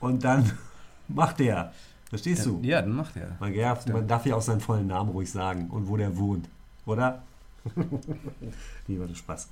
[0.00, 0.50] und dann
[1.08, 1.72] macht der.
[2.08, 2.58] Verstehst du?
[2.62, 3.36] Ja, dann macht er.
[3.38, 6.48] Man darf, man darf ja auch seinen vollen Namen ruhig sagen und wo der wohnt,
[6.84, 7.22] oder?
[8.88, 9.48] Lieber der Spaß.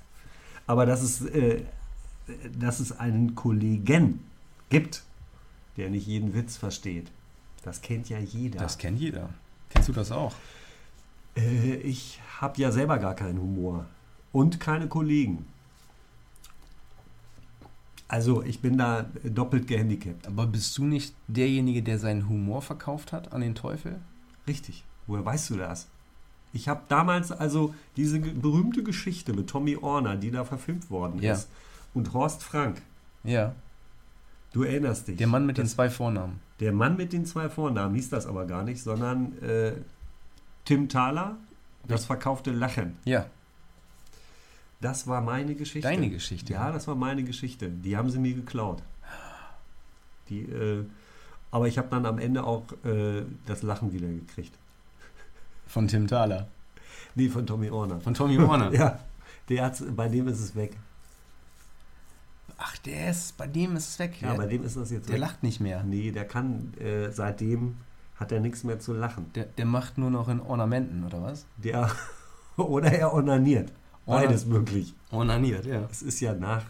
[0.67, 1.63] Aber dass es, äh,
[2.59, 4.25] dass es einen Kollegen
[4.69, 5.03] gibt,
[5.77, 7.11] der nicht jeden Witz versteht,
[7.63, 8.59] das kennt ja jeder.
[8.59, 9.29] Das kennt jeder.
[9.69, 10.33] Kennst du das auch?
[11.37, 13.85] äh, ich habe ja selber gar keinen Humor
[14.31, 15.45] und keine Kollegen.
[18.07, 20.25] Also ich bin da doppelt gehandicapt.
[20.27, 23.99] Aber bist du nicht derjenige, der seinen Humor verkauft hat an den Teufel?
[24.47, 24.83] Richtig.
[25.05, 25.87] Woher weißt du das?
[26.51, 31.33] Ich habe damals also diese berühmte Geschichte mit Tommy Orner, die da verfilmt worden Ja.
[31.33, 31.49] ist,
[31.93, 32.81] und Horst Frank.
[33.23, 33.53] Ja.
[34.53, 35.17] Du erinnerst dich.
[35.17, 36.39] Der Mann mit den das, zwei Vornamen.
[36.59, 39.73] Der Mann mit den zwei Vornamen hieß das aber gar nicht, sondern äh,
[40.65, 41.37] Tim Thaler,
[41.87, 42.97] das verkaufte Lachen.
[43.05, 43.25] Ja.
[44.81, 45.87] Das war meine Geschichte.
[45.87, 46.53] Deine Geschichte.
[46.53, 47.69] Ja, das war meine Geschichte.
[47.69, 48.81] Die haben sie mir geklaut.
[50.29, 50.85] Die, äh,
[51.51, 54.53] aber ich habe dann am Ende auch äh, das Lachen wieder gekriegt.
[55.67, 56.47] Von Tim Thaler.
[57.15, 57.99] Nee, von Tommy Orner.
[57.99, 58.71] Von Tommy Warner.
[58.73, 58.99] Ja,
[59.49, 60.77] der hat's, bei dem ist es weg.
[62.57, 64.21] Ach, der ist, bei dem ist es weg.
[64.21, 65.21] Ja, bei der, dem ist das jetzt der weg.
[65.21, 65.83] lacht nicht mehr.
[65.83, 67.77] Nee, der kann, äh, seitdem
[68.19, 69.31] hat er nichts mehr zu lachen.
[69.35, 71.45] Der, der macht nur noch in Ornamenten, oder was?
[71.57, 71.89] Der,
[72.57, 73.71] oder er onaniert.
[74.05, 74.93] Orna- Beides möglich.
[75.11, 75.87] Ornaniert, ja.
[75.91, 76.63] Es ist ja nach,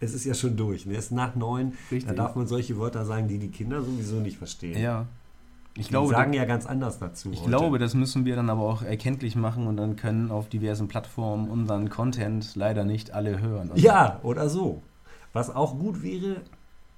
[0.00, 0.86] es ist ja schon durch.
[0.86, 0.94] ne?
[0.94, 2.16] Es ist nach neun, da Richtig.
[2.16, 4.80] darf man solche Wörter sagen, die die Kinder sowieso nicht verstehen.
[4.80, 5.06] Ja.
[5.74, 7.30] Ich Die glaube, sagen ja ganz anders dazu.
[7.32, 7.48] ich heute.
[7.48, 11.48] glaube, das müssen wir dann aber auch erkenntlich machen und dann können auf diversen Plattformen
[11.48, 13.70] unseren Content leider nicht alle hören.
[13.70, 14.82] Also, Ja, oder so.
[15.32, 16.42] Was auch gut wäre,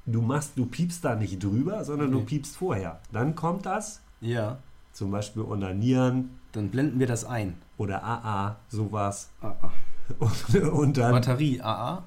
[0.07, 2.25] du machst, du piepst da nicht drüber, sondern du Nee.
[2.25, 3.01] piepst vorher.
[3.13, 4.59] Dann kommt das, Ja.
[4.93, 7.55] zum Beispiel Onanieren Dann blenden wir das ein.
[7.79, 9.31] oder AA, sowas.
[9.41, 9.55] Ah,
[10.19, 12.03] Und, und dann, Batterie AA.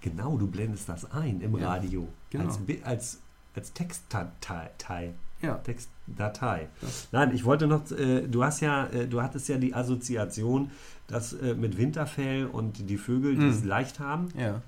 [0.00, 2.06] genau, du blendest das ein im Ja, Radio.
[2.30, 2.44] genau.
[2.44, 3.20] Als, als,
[3.56, 5.14] als Textdatei.
[5.42, 5.56] Ja.
[5.56, 6.68] Textdatei.
[6.80, 10.70] Das- Nein, ich wollte noch, äh, du hast ja, äh, du hattest ja die Assoziation,
[11.08, 13.50] dass äh, mit Winterfell und die Vögel, die Mhm.
[13.50, 14.62] es leicht haben, Ja.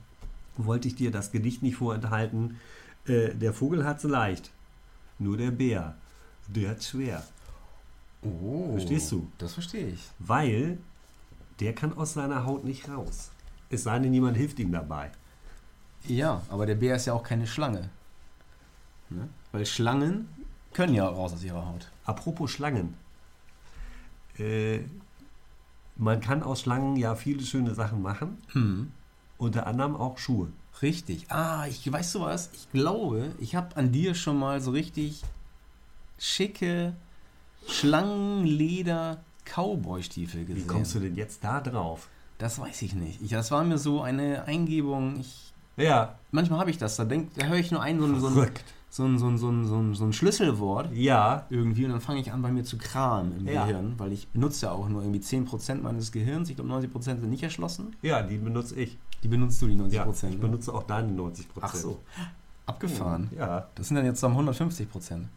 [0.57, 2.59] Wollte ich dir das Gedicht nicht vorenthalten.
[3.07, 4.51] Äh, der Vogel hat's leicht,
[5.19, 5.97] nur der Bär,
[6.49, 7.23] der hat's schwer.
[8.23, 8.73] Oh.
[8.73, 9.29] Verstehst du?
[9.39, 10.09] Das verstehe ich.
[10.19, 10.79] Weil
[11.61, 13.31] der kann aus seiner Haut nicht raus.
[13.71, 15.11] Es sei denn, jemand hilft ihm dabei.
[16.07, 17.91] Ja, aber der Bär ist ja auch keine Schlange.
[19.11, 19.29] Ne?
[19.53, 20.29] Weil Schlangen
[20.73, 21.91] können ja raus aus ihrer Haut.
[22.05, 22.95] Apropos Schlangen.
[24.39, 24.81] Äh,
[25.97, 28.93] man kann aus Schlangen ja viele schöne Sachen machen, Hm.
[29.39, 30.49] Unter anderem auch Schuhe.
[30.83, 31.31] Richtig.
[31.31, 32.51] Ah, ich weißt du was?
[32.53, 35.23] Ich glaube, ich habe an dir schon mal so richtig
[36.19, 36.95] schicke
[37.69, 40.67] Schlangenleder Cowboy-Stiefel Wie gesehen.
[40.69, 42.09] kommst du denn jetzt da drauf?
[42.39, 43.23] Das weiß ich nicht.
[43.23, 45.21] Ich, das war mir so eine Eingebung.
[45.21, 46.97] Ich, Ja, manchmal habe ich das.
[46.97, 48.47] Da, denk, da höre ich nur ein so ein, so.
[48.89, 52.33] So ein, so ein, so ein, so ein, Schlüsselwort Ja, irgendwie und dann fange ich
[52.33, 53.67] an bei mir zu kramen im Ja.
[53.67, 56.49] Gehirn, weil ich benutze ja auch nur irgendwie 10% meines Gehirns.
[56.49, 57.95] Ich glaube 90% sind nicht erschlossen.
[58.03, 58.97] ja, die benutze ich.
[59.23, 59.91] Die benutzt du, die 90%.
[59.93, 60.31] Ja, ich ne?
[60.37, 62.01] benutze auch deine 90 Ach so.
[62.67, 63.31] Abgefahren.
[63.37, 65.29] Ja, Das sind dann jetzt zusammen 150 Prozent.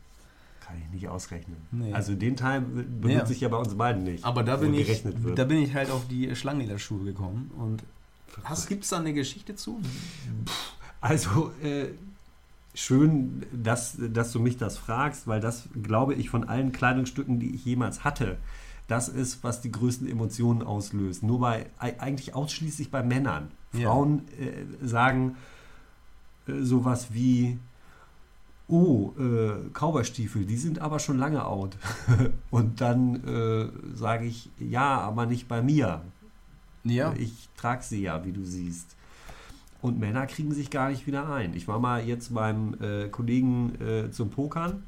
[0.61, 1.57] kann ich nicht ausrechnen.
[1.71, 1.91] Nee.
[1.93, 3.29] Also den Teil benutze Ja.
[3.31, 4.23] ich ja bei uns beiden nicht.
[4.23, 5.37] Aber da bin, ich, wird.
[5.37, 7.51] da bin ich halt auf die Schlangenlederschuhe gekommen.
[7.57, 7.83] Und
[8.67, 9.79] gibt es da eine Geschichte zu?
[11.01, 11.87] Also äh,
[12.79, 17.53] schön, dass, dass du mich das fragst, weil das, glaube ich, von allen Kleidungsstücken, die
[17.55, 18.37] ich jemals hatte,
[18.87, 21.21] das ist, was die größten Emotionen auslöst.
[21.23, 23.49] Nur bei, ei- eigentlich ausschließlich bei Männern.
[23.73, 23.89] Ja.
[23.89, 25.35] Frauen äh, sagen
[26.47, 27.59] äh, sowas wie,
[28.67, 31.77] oh, äh, Cowboystiefel, die sind aber schon lange out.
[32.49, 36.01] Und dann äh, sage ich, ja, aber nicht bei mir.
[36.83, 37.13] Ja.
[37.17, 38.95] Ich trage sie ja, wie du siehst.
[39.81, 41.53] Und Männer kriegen sich gar nicht wieder ein.
[41.55, 44.83] Ich war mal jetzt beim äh, Kollegen äh, zum Pokern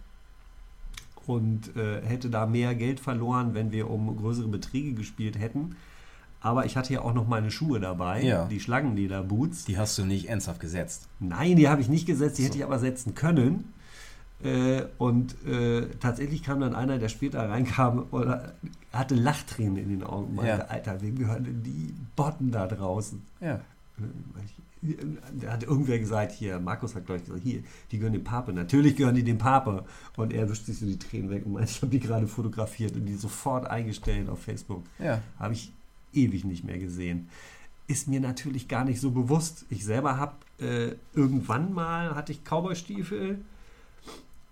[1.28, 5.76] und äh, hätte da mehr Geld verloren, wenn wir um größere Beträge gespielt hätten.
[6.42, 8.46] Aber ich hatte ja auch noch meine Schuhe dabei, Ja.
[8.48, 9.66] die Schlangenleder-Boots.
[9.66, 11.08] Die hast du nicht ernsthaft gesetzt.
[11.20, 12.60] Nein, die habe ich nicht gesetzt, die hätte So.
[12.60, 13.72] ich aber setzen können.
[14.44, 18.54] Äh, und äh, tatsächlich kam dann einer, der später reinkam, oder
[18.92, 20.34] hatte Lachtränen in den Augen.
[20.34, 20.66] Meinte, Ja.
[20.66, 23.22] Alter, wem gehören denn die Botten da draußen?
[23.40, 23.62] Ja.
[24.82, 27.62] Da hat irgendwer gesagt, hier, Markus hat gleich gesagt, hier,
[27.92, 28.52] die gehören dem Pape.
[28.52, 29.86] Natürlich gehören die dem Pape.
[30.18, 32.96] Und er wischt sich so die Tränen weg und meint, ich habe die gerade fotografiert
[32.96, 34.84] und die sofort eingestellt auf Facebook.
[34.98, 35.22] Ja.
[35.38, 35.72] Habe ich
[36.14, 37.30] ewig nicht mehr gesehen.
[37.88, 39.66] Ist mir natürlich gar nicht so bewusst.
[39.70, 43.40] Ich selber habe äh, irgendwann mal, hatte ich Cowboystiefel,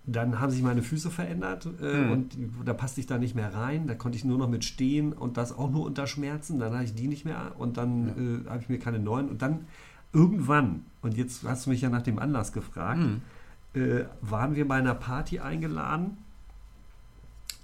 [0.06, 2.10] dann haben sich meine Füße verändert äh, Hm.
[2.10, 3.86] und da passte ich da nicht mehr rein.
[3.86, 6.58] Da konnte ich nur noch mit stehen und das auch nur unter Schmerzen.
[6.58, 9.28] Dann hatte ich die nicht mehr und dann äh, habe ich mir keine neuen.
[9.28, 9.66] Und dann
[10.12, 13.20] irgendwann, und jetzt hast du mich ja nach dem Anlass gefragt, Hm.
[13.74, 16.16] äh, waren wir bei einer Party eingeladen.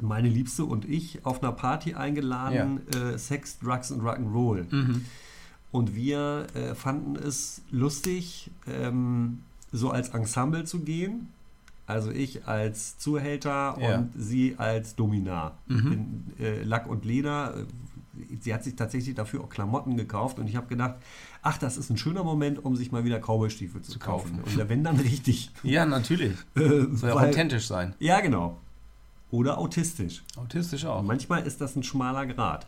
[0.00, 4.66] Meine Liebste und ich auf einer Party eingeladen, äh, Sex, Drugs und Rock'n'Roll.
[4.70, 5.04] Mhm.
[5.72, 9.38] Und wir äh, fanden es lustig, ähm,
[9.72, 11.28] so als Ensemble zu gehen.
[11.86, 13.98] Also ich als Zuhälter Ja.
[13.98, 15.56] und sie als Dominar.
[15.66, 15.92] Mhm.
[15.92, 17.64] In äh, Lack und Leder, äh,
[18.40, 20.94] sie hat sich tatsächlich dafür auch Klamotten gekauft und ich habe gedacht,
[21.42, 24.38] ach, das ist ein schöner Moment, um sich mal wieder Cowboy-Stiefel zu, Zu kaufen.
[24.42, 24.60] kaufen.
[24.60, 25.50] Und wenn dann richtig.
[25.62, 26.32] Ja, natürlich.
[26.54, 26.60] Äh,
[26.92, 27.94] Soll ja weil- authentisch sein.
[27.98, 28.58] Ja, genau.
[29.30, 30.22] Oder autistisch.
[30.36, 31.02] Autistisch auch.
[31.02, 32.66] Manchmal ist das ein schmaler Grad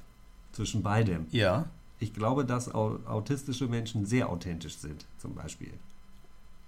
[0.52, 1.26] zwischen beidem.
[1.30, 1.66] Ja.
[2.00, 5.72] Ich glaube, dass au- autistische Menschen sehr authentisch sind, zum Beispiel.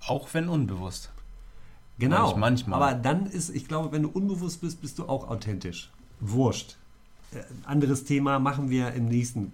[0.07, 1.11] Auch wenn unbewusst.
[1.99, 2.31] Genau.
[2.33, 2.83] Manch- manchmal.
[2.83, 5.91] Aber dann ist, ich glaube, wenn du unbewusst bist, bist du auch authentisch.
[6.21, 6.77] Wurscht.
[7.33, 9.53] Äh, anderes Thema machen wir im nächsten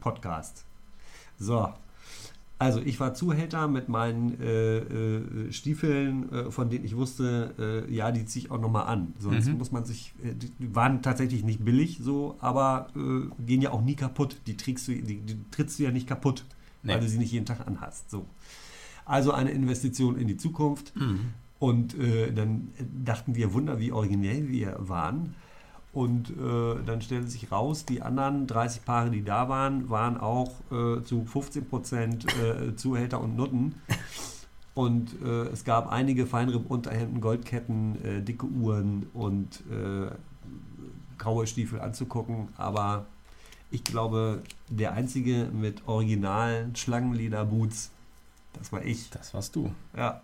[0.00, 0.64] Podcast.
[1.38, 1.72] So.
[2.58, 7.94] Also ich war Zuhälter mit meinen äh, äh, Stiefeln, äh, von denen ich wusste, äh,
[7.94, 9.12] ja, die ziehe ich auch nochmal an.
[9.18, 9.58] Sonst Mhm.
[9.58, 12.88] muss man sich, äh, die waren tatsächlich nicht billig so, aber
[13.44, 14.38] gehen ja auch nie kaputt.
[14.46, 16.44] Die, trägst du, die, die trittst du ja nicht kaputt,
[16.82, 16.94] Nee.
[16.94, 18.10] weil du sie nicht jeden Tag anhast.
[18.10, 18.24] So.
[19.04, 20.96] Also eine Investition in die Zukunft.
[20.96, 21.20] Mhm.
[21.58, 21.94] Und
[22.34, 22.68] dann
[23.04, 25.34] dachten wir, Wunder, wie originell wir waren.
[25.96, 30.50] Und äh, dann stellte sich raus, die anderen 30 Paare, die da waren, waren auch
[30.70, 33.76] äh, zu 15 Prozent äh, Zuhälter und Nutten.
[34.74, 40.10] Und äh, es gab einige Feinripp-Unterhemden, Goldketten, äh, dicke Uhren und äh,
[41.16, 42.48] Cowboy-Stiefel anzugucken.
[42.58, 43.06] Aber
[43.70, 47.90] ich glaube, der einzige mit originalen Schlangenleder-Boots,
[48.52, 49.08] das war ich.
[49.08, 49.72] Das warst du.
[49.96, 50.20] Ja.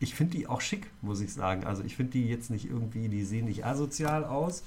[0.00, 1.62] Ich finde die auch schick, muss ich sagen.
[1.62, 4.64] Also ich finde die jetzt nicht irgendwie, die sehen nicht asozial aus.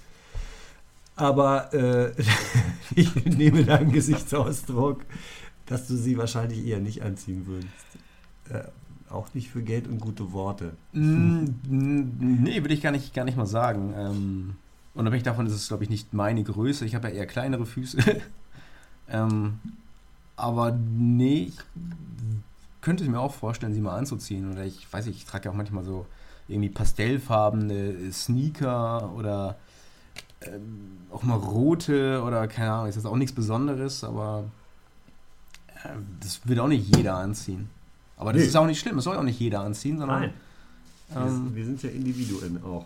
[1.18, 2.14] Aber äh,
[2.96, 5.02] ich nehme deinen Gesichtsausdruck,
[5.66, 7.74] dass du sie wahrscheinlich eher nicht anziehen würdest.
[8.50, 8.70] Äh,
[9.10, 10.74] auch nicht für Geld und gute Worte.
[10.94, 13.94] Mm, mm, Nee, würde ich gar nicht, gar nicht mal sagen.
[13.98, 14.56] Ähm,
[14.94, 16.86] unabhängig davon ist es, glaube ich, nicht meine Größe.
[16.86, 17.98] Ich habe ja eher kleinere Füße.
[19.10, 19.60] ähm,
[20.36, 21.58] aber nee, ich
[22.82, 24.52] könnte mir auch vorstellen, sie mal anzuziehen.
[24.52, 26.06] Oder ich weiß nicht, ich trage ja auch manchmal so
[26.48, 29.58] irgendwie pastellfarbene Sneaker oder
[30.42, 34.46] ähm, auch mal rote oder keine Ahnung, ist jetzt auch nichts Besonderes, aber
[35.84, 35.90] äh,
[36.22, 37.70] das will auch nicht jeder anziehen.
[38.18, 38.48] Aber das Nee.
[38.48, 40.34] ist auch nicht schlimm, das soll auch nicht jeder anziehen, sondern Nein,
[41.10, 42.86] wir, ähm, wir sind ja Individuen auch.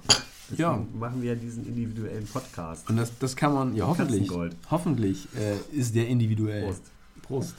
[0.49, 0.85] Deswegen Ja.
[0.99, 2.89] machen wir ja diesen individuellen Podcast.
[2.89, 4.55] und das, das kann man, ja hoffentlich, Katzengold.
[4.69, 6.63] hoffentlich äh, ist der individuell.
[6.65, 6.83] Prost.
[7.21, 7.55] Prost.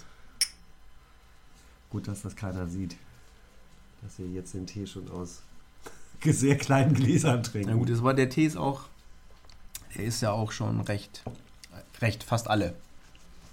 [1.90, 2.96] Gut, dass das keiner sieht.
[4.02, 5.42] Dass wir jetzt den Tee schon aus
[6.24, 7.70] sehr kleinen Gläsern trinken.
[7.70, 8.82] Na gut, das war der Tee ist auch,
[9.96, 11.22] der ist ja auch schon recht,
[12.00, 12.74] recht fast alle.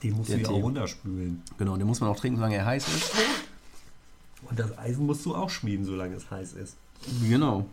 [0.03, 0.55] Den musst Der du ja Tee.
[0.55, 1.43] auch runterspülen.
[1.57, 3.11] Genau, den muss man auch trinken, solange er heiß ist.
[4.43, 6.77] Und das Eisen musst du auch schmieden, solange es heiß ist.
[7.27, 7.65] Genau.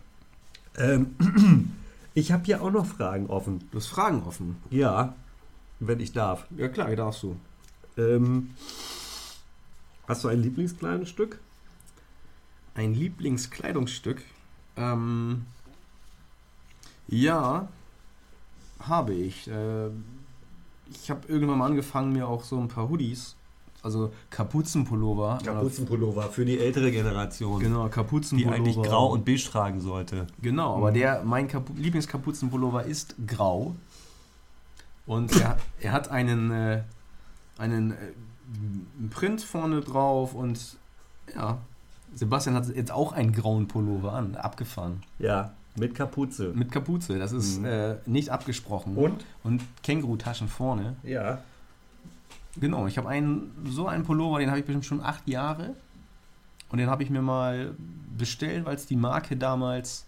[0.76, 1.14] Ähm,
[2.14, 3.68] ich habe hier auch noch Fragen offen.
[3.70, 4.56] Du hast Fragen offen.
[4.70, 5.14] Ja,
[5.78, 6.46] wenn ich darf.
[6.56, 7.36] Ja klar, darfst du.
[7.96, 8.50] Ähm,
[10.08, 11.40] hast du ein Lieblingskleidungsstück?
[12.74, 14.22] Ein Lieblingskleidungsstück?
[14.76, 15.46] Ähm,
[17.08, 17.68] ja,
[18.80, 19.48] habe ich.
[19.48, 19.88] Äh,
[20.90, 23.34] ich habe irgendwann mal angefangen, mir auch so ein paar Hoodies,
[23.82, 25.38] also Kapuzenpullover.
[25.44, 28.54] Kapuzenpullover für die ältere Generation, Genau, die Kapuzenpullover.
[28.56, 30.26] eigentlich grau und beige tragen sollte.
[30.40, 30.94] Genau, aber Mhm.
[30.94, 33.74] der, mein Kapu Lieblingskapuzenpullover ist grau.
[35.06, 36.82] Und er, er hat einen, äh,
[37.58, 37.96] einen äh,
[39.10, 40.76] Print vorne drauf und
[41.34, 41.58] ja,
[42.14, 45.02] Sebastian hat jetzt auch einen grauen Pullover an, abgefahren.
[45.18, 46.52] Ja, mit Kapuze.
[46.54, 47.64] Mit Kapuze, das ist Mhm.
[47.66, 48.96] äh, nicht abgesprochen.
[48.96, 49.24] Und?
[49.44, 50.96] Und Kängurutaschen vorne.
[51.02, 51.38] Ja.
[52.58, 55.74] Genau, ich habe einen, so einen Pullover, den habe ich bestimmt schon acht Jahre.
[56.70, 57.74] Und den habe ich mir mal
[58.16, 60.06] bestellt, weil es die Marke damals,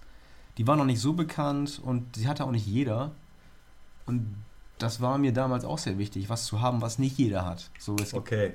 [0.56, 3.12] die war noch nicht so bekannt und sie hatte auch nicht jeder.
[4.06, 4.34] Und
[4.78, 7.70] das war mir damals auch sehr wichtig, was zu haben, was nicht jeder hat.
[7.78, 8.52] So, es gibt, Okay.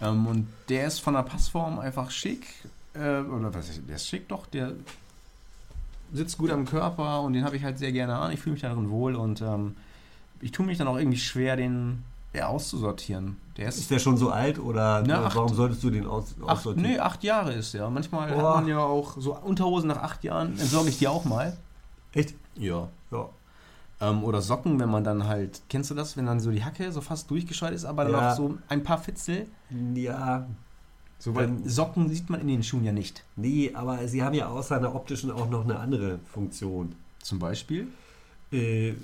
[0.00, 2.46] ähm, und der ist von der Passform einfach schick.
[2.94, 4.72] Äh, oder was ist, der ist schick doch, der
[6.12, 8.32] sitzt gut am Körper und den habe ich halt sehr gerne an.
[8.32, 9.76] Ich fühle mich darin wohl und ähm,
[10.40, 12.02] ich tue mich dann auch irgendwie schwer, den
[12.34, 13.36] ja, auszusortieren.
[13.58, 16.34] Der ist Ist der schon so alt oder äh, acht- warum solltest du den aus,
[16.42, 16.90] Acht, aussortieren?
[16.92, 17.88] nee, acht Jahre ist ja.
[17.90, 18.54] Manchmal hat Boah.
[18.56, 21.56] man ja auch so Unterhosen nach acht Jahren, entsorge ich die auch mal.
[22.12, 22.34] Echt?
[22.56, 22.88] Ja.
[23.10, 23.28] Ja.
[24.00, 26.90] Ähm, oder Socken, wenn man dann halt, kennst du das, wenn dann so die Hacke
[26.92, 28.28] so fast durchgescheuert ist, aber dann Ja.
[28.30, 29.46] noch so ein paar Fitzel.
[29.94, 30.46] Ja,
[31.22, 31.32] So,
[31.66, 33.22] Socken sieht man in den Schuhen ja nicht.
[33.36, 36.96] nee, aber sie haben ja außer einer optischen auch noch eine andere Funktion.
[37.22, 37.86] Zum Beispiel.
[38.50, 38.94] Äh,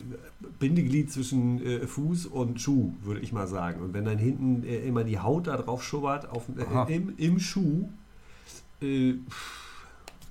[0.58, 3.80] Bindeglied zwischen äh, Fuß und Schuh, würde ich mal sagen.
[3.82, 7.38] Und wenn dann hinten äh, immer die Haut da drauf schubbert auf, äh, im, im
[7.38, 7.88] Schuh,
[8.82, 9.14] äh,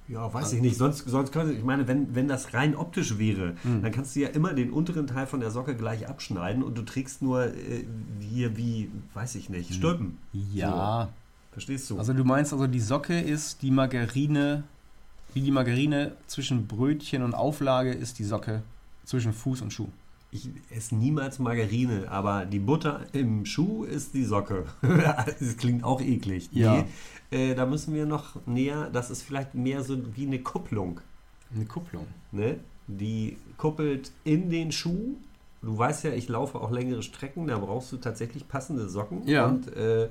[0.09, 0.75] ja, weiß ich nicht.
[0.77, 3.81] Sonst, sonst könnte, ich meine, wenn, wenn das rein optisch wäre, Mhm.
[3.81, 6.81] dann kannst du ja immer den unteren Teil von der Socke gleich abschneiden und du
[6.81, 7.85] trägst nur äh,
[8.19, 10.17] hier wie, weiß ich nicht, Stülpen.
[10.33, 11.09] Ja.
[11.57, 11.97] Verstehst du?
[11.97, 14.63] Also du meinst also, die Socke ist die Margarine,
[15.33, 18.61] wie die Margarine zwischen Brötchen und Auflage ist die Socke
[19.05, 19.87] zwischen Fuß und Schuh.
[20.29, 24.65] ich esse niemals Margarine, aber die Butter im Schuh ist die Socke.
[24.83, 26.47] das klingt auch eklig.
[26.51, 26.85] Ja.
[27.31, 31.01] Nee, äh, da müssen wir noch näher, das ist vielleicht mehr so wie eine Kupplung.
[31.55, 32.05] Eine Kupplung.
[32.31, 32.59] Ne?
[32.85, 35.15] Die kuppelt in den Schuh.
[35.63, 39.27] Du weißt ja, ich laufe auch längere Strecken, da brauchst du tatsächlich passende Socken.
[39.27, 39.47] Ja.
[39.47, 40.09] Und äh,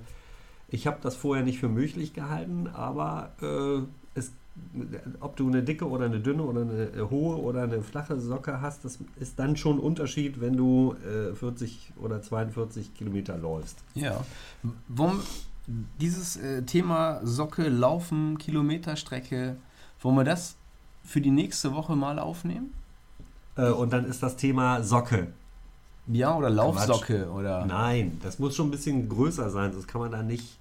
[0.69, 4.33] ich habe das vorher nicht für möglich gehalten, aber äh, es,
[5.21, 8.85] ob du eine dicke oder eine dünne oder eine hohe oder eine flache Socke hast,
[8.85, 13.79] das ist dann schon ein Unterschied, wenn du äh, 40 oder 42 Kilometer läufst.
[13.95, 14.25] Ja.
[14.89, 15.21] Warum
[16.01, 19.57] dieses äh, Thema Socke, Laufen, Kilometerstrecke,
[20.01, 20.57] wollen wir das
[21.05, 22.73] für die nächste Woche mal aufnehmen?
[23.57, 25.29] Äh, und dann ist das Thema Socke.
[26.09, 27.67] Ja, oder Laufsocke oder.
[27.67, 30.59] Nein, das muss schon ein bisschen größer sein, sonst kann man da nicht.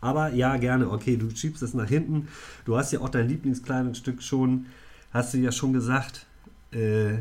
[0.00, 0.88] Aber ja, gerne.
[0.90, 2.28] Okay, du schiebst es nach hinten.
[2.64, 4.66] Du hast ja auch dein Lieblingskleidungsstück schon,
[5.12, 6.24] hast du ja schon gesagt.
[6.72, 7.18] Äh,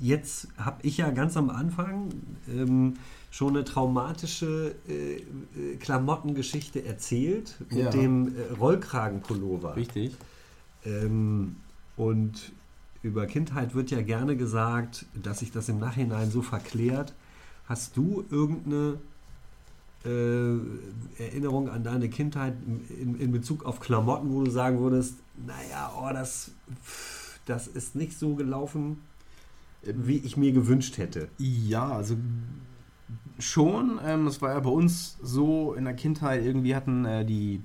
[0.00, 2.08] jetzt habe ich ja ganz am Anfang
[2.52, 2.94] ähm,
[3.30, 7.90] schon eine traumatische äh, äh, Klamottengeschichte erzählt mit Ja.
[7.90, 9.76] dem äh, Rollkragenpullover.
[9.76, 10.16] Richtig.
[10.84, 11.56] Ähm,
[11.96, 12.52] und
[13.06, 17.14] über Kindheit wird ja gerne gesagt, dass sich das im Nachhinein so verklärt.
[17.66, 18.98] Hast du irgendeine
[20.04, 22.54] äh, Erinnerung an deine Kindheit
[22.88, 25.14] in, in Bezug auf Klamotten, wo du sagen würdest,
[25.46, 26.50] naja, oh, das,
[27.46, 28.98] das ist nicht so gelaufen,
[29.82, 31.28] wie ich mir gewünscht hätte?
[31.38, 32.16] Ja, also
[33.38, 34.00] schon.
[34.04, 37.62] Ähm, es war ja bei uns so in der Kindheit, irgendwie hatten äh, die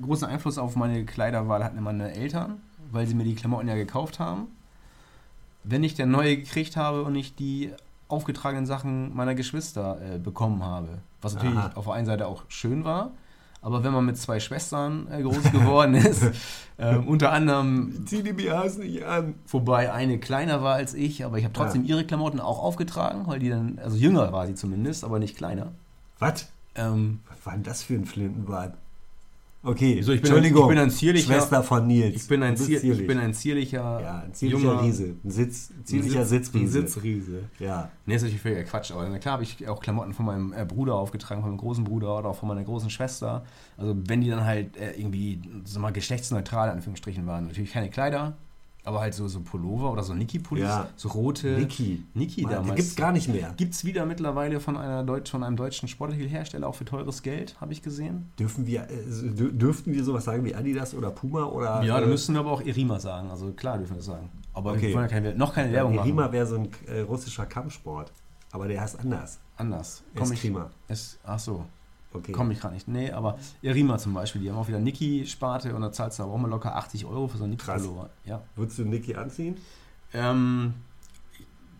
[0.00, 2.60] großen Einfluss auf meine Kleiderwahl hatten meine Eltern,
[2.92, 4.48] weil sie mir die Klamotten ja gekauft haben.
[5.64, 7.72] Wenn ich dann neue gekriegt habe und ich die
[8.08, 11.72] aufgetragenen Sachen meiner Geschwister äh, bekommen habe, was natürlich Aha.
[11.74, 13.12] auf der einen Seite auch schön war,
[13.62, 16.24] aber wenn man mit zwei Schwestern äh, groß geworden ist,
[16.78, 19.34] ähm, unter anderem Zieh die BHs nicht an.
[19.48, 23.38] Wobei eine kleiner war als ich, aber ich habe trotzdem ihre Klamotten auch aufgetragen, weil
[23.38, 25.72] die dann, also jünger war sie zumindest, aber nicht kleiner.
[26.18, 26.48] Was?
[26.74, 28.74] Ähm, Was war denn das für ein Flintenbart?
[29.62, 32.16] Okay, Also ich bin Entschuldigung, ein- ich bin ein zierlicher- Schwester von Nils.
[32.16, 33.06] ich, bin ein zier, ich zierlich.
[33.06, 35.16] bin ein zierlicher, ja, ein zierlicher junger Riese.
[35.22, 36.78] Ein, Sitz, zierlicher ein Sitz- Sitzriese.
[36.78, 37.44] Ein Sitzriese.
[37.58, 37.90] Ja.
[38.06, 40.64] Nee, ist natürlich völliger Quatsch, aber na klar habe ich auch Klamotten von meinem äh,
[40.64, 43.44] Bruder aufgetragen, von meinem großen Bruder oder auch von meiner großen Schwester.
[43.76, 47.46] Also wenn die dann halt äh, irgendwie, sag mal, geschlechtsneutral in Anführungsstrichen waren.
[47.48, 48.38] Natürlich keine Kleider,
[48.84, 50.88] aber halt so, so Pullover oder so Niki-Pullis, Ja.
[50.96, 51.58] so rote.
[51.58, 52.02] Niki.
[52.14, 52.70] Niki Mann, damals.
[52.70, 53.52] Die gibt's gar nicht mehr.
[53.56, 57.60] Gibt es wieder mittlerweile von, einer Deutsch, von einem deutschen Sportartikelhersteller, auch für teures Geld,
[57.60, 58.30] habe ich gesehen.
[58.38, 58.94] Dürfen wir, äh,
[59.36, 61.82] dür- dürften wir sowas sagen wie Adidas oder Puma oder.
[61.82, 63.30] Ja, da äh, müssten wir aber auch Erima sagen.
[63.30, 64.30] Also klar dürfen wir das sagen.
[64.52, 64.88] Aber Okay.
[64.88, 66.06] wir wollen ja keine, noch keine Werbung machen.
[66.08, 68.12] Rima wäre so ein äh, russischer Kampfsport.
[68.52, 69.38] Aber der heißt anders.
[69.56, 70.02] Anders.
[70.16, 70.70] Komm ich, Eskrima.
[70.88, 71.64] es, ach so,
[72.12, 72.32] Okay.
[72.32, 72.88] komme ich gerade nicht.
[72.88, 76.32] Nee, aber Erima zum Beispiel, die haben auch wieder Niki-Sparte und da zahlst du aber
[76.32, 77.52] auch mal locker 80 Euro für so einen.
[77.56, 78.10] Niki-Pullover.
[78.24, 78.42] Ja.
[78.56, 79.56] Würdest du Niki anziehen?
[80.12, 80.74] Ähm,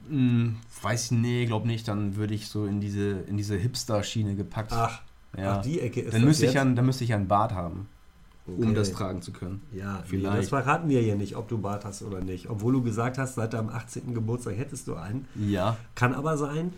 [0.08, 0.52] mh,
[0.82, 1.88] weiß, nee, glaub nicht.
[1.88, 4.72] Dann würde ich so in diese, in diese Hipster-Schiene gepackt.
[4.72, 5.02] Ach,
[5.36, 5.58] ja.
[5.58, 6.64] ach die Ecke ist dann, das müsste ich jetzt?
[6.64, 7.88] ja, dann müsste ich ja einen Bart haben,
[8.46, 8.74] um Okay.
[8.74, 9.62] das tragen zu können.
[9.72, 10.32] Ja, Vielleicht.
[10.34, 12.48] Nee, das verraten wir ja nicht, ob du Bart hast oder nicht.
[12.50, 14.14] Obwohl du gesagt hast, seit deinem 18.
[14.14, 15.26] Geburtstag hättest du einen.
[15.34, 15.76] Ja.
[15.96, 16.72] Kann aber sein,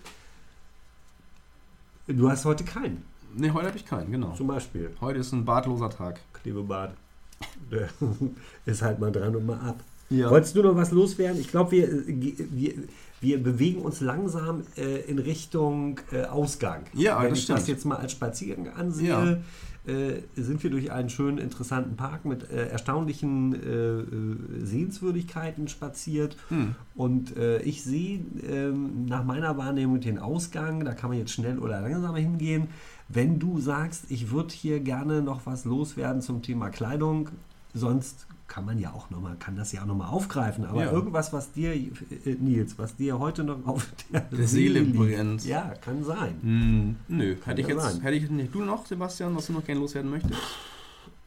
[2.06, 3.04] du hast heute keinen.
[3.34, 4.32] Nee, heute habe ich keinen, genau.
[4.34, 6.20] Zum Beispiel Heute ist ein bartloser Tag.
[6.44, 7.88] Der
[8.66, 9.76] ist halt mal dran und mal ab.
[10.10, 10.30] Ja.
[10.30, 11.40] Wolltest du noch was loswerden?
[11.40, 12.74] Ich glaube, wir, äh, wir,
[13.20, 16.82] wir bewegen uns langsam äh, in Richtung äh, Ausgang.
[16.92, 17.78] Ja, Wenn das ich das stimmt.
[17.78, 19.42] jetzt mal als Spaziergang ansehe,
[19.84, 26.36] äh, sind wir durch einen schönen, interessanten Park mit äh, erstaunlichen äh, Sehenswürdigkeiten spaziert.
[26.50, 26.76] Hm.
[26.94, 31.80] Und ich sehe ähm, nach meiner Wahrnehmung den Ausgang, da kann man jetzt schnell oder
[31.80, 32.68] langsamer hingehen.
[33.12, 37.28] Wenn du sagst, ich würde hier gerne noch was loswerden zum Thema Kleidung,
[37.74, 40.64] sonst kann man ja auch noch mal, kann das ja auch nochmal aufgreifen.
[40.66, 40.92] Aber Ja.
[40.92, 41.90] irgendwas, was dir, äh,
[42.38, 45.44] Nils, was dir heute noch auf der, Der Seele brennt.
[45.44, 46.34] Ja, kann sein.
[46.42, 48.00] Hm, nö, hätte ich jetzt, sein.
[48.02, 48.54] hätte ich nicht.
[48.54, 50.38] Du noch, Sebastian, was du noch gerne loswerden möchtest?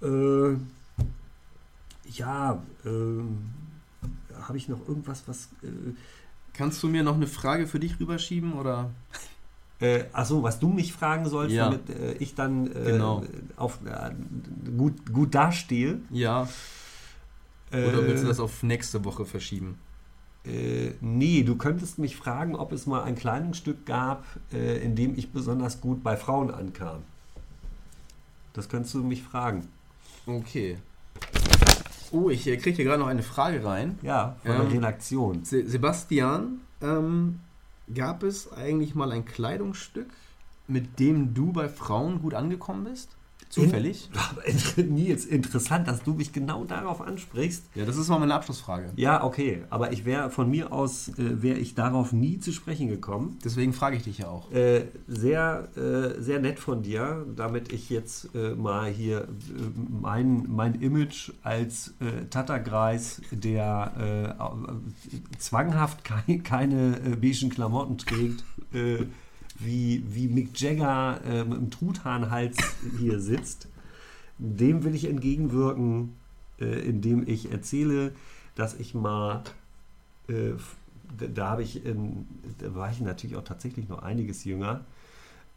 [0.03, 0.57] Äh,
[2.11, 3.37] ja, ähm,
[4.41, 5.49] habe ich noch irgendwas, was.
[5.63, 5.67] Äh,
[6.53, 8.89] Kannst du mir noch eine Frage für dich rüberschieben oder?
[9.85, 11.65] Äh, achso, was du mich fragen sollst, Ja.
[11.69, 13.23] damit äh, ich dann äh, Genau.
[13.57, 14.11] auf, äh,
[14.77, 15.99] gut, gut dastehe.
[16.09, 16.47] Ja.
[17.71, 19.77] Äh, Oder willst du das auf nächste Woche verschieben?
[20.45, 25.31] Äh, nee, du könntest mich fragen, ob es mal ein Kleidungsstück gab, in dem ich
[25.31, 26.99] besonders gut bei Frauen ankam.
[28.53, 29.67] Das könntest du mich fragen.
[30.27, 30.77] Okay.
[32.11, 33.97] Oh, ich kriege hier gerade noch eine Frage rein.
[34.01, 35.43] Ja, von Ähm, der Redaktion.
[35.43, 37.39] Se Sebastian, ähm,
[37.93, 40.09] gab es eigentlich mal ein Kleidungsstück,
[40.67, 43.09] mit dem du bei Frauen gut angekommen bist?
[43.49, 44.09] Zufällig?
[44.75, 47.65] In, Nils, interessant, dass du mich genau darauf ansprichst.
[47.75, 48.91] Ja, das ist mal meine Abschlussfrage.
[48.95, 52.87] Ja, okay, aber ich wäre von mir aus, äh, wäre ich darauf nie zu sprechen
[52.87, 53.37] gekommen.
[53.43, 54.51] Deswegen frage ich dich ja auch.
[54.51, 59.25] Äh, sehr, äh, sehr nett von dir, damit ich jetzt äh, mal hier äh,
[60.01, 68.43] mein, mein Image als äh, Tattergreis, der äh, zwanghaft kei keine beigen Klamotten trägt,
[69.55, 72.57] wie, wie Mick Jagger äh, mit einem Truthahnhals
[72.99, 73.67] hier sitzt,
[74.37, 76.13] dem will ich entgegenwirken,
[76.59, 78.11] äh, indem ich erzähle,
[78.55, 79.43] dass ich mal,
[80.27, 80.53] äh,
[81.33, 82.27] da, ich, in,
[82.57, 84.81] da war ich natürlich auch tatsächlich noch einiges jünger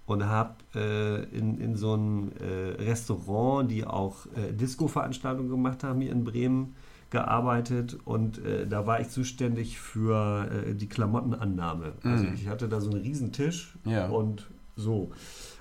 [0.07, 6.01] und habe äh, in, in so einem äh, Restaurant, die auch äh, Disco-Veranstaltungen gemacht haben
[6.01, 6.77] hier in Bremen,
[7.11, 11.93] gearbeitet und äh, da war ich zuständig für äh, die Klamottenannahme.
[12.05, 12.35] Also Mhm.
[12.35, 14.09] ich hatte da so einen riesen Tisch Ja.
[14.09, 15.11] und so.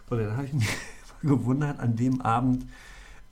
[0.09, 0.67] Und dann habe ich mich
[1.21, 2.65] gewundert an dem Abend,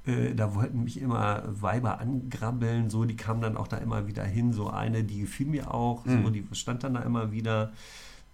[0.06, 4.24] äh, da wollten mich immer Weiber angrabbeln, so, die kamen dann auch da immer wieder
[4.24, 6.34] hin, so eine, die gefiel mir auch, so, Mhm.
[6.34, 7.72] die stand dann da immer wieder.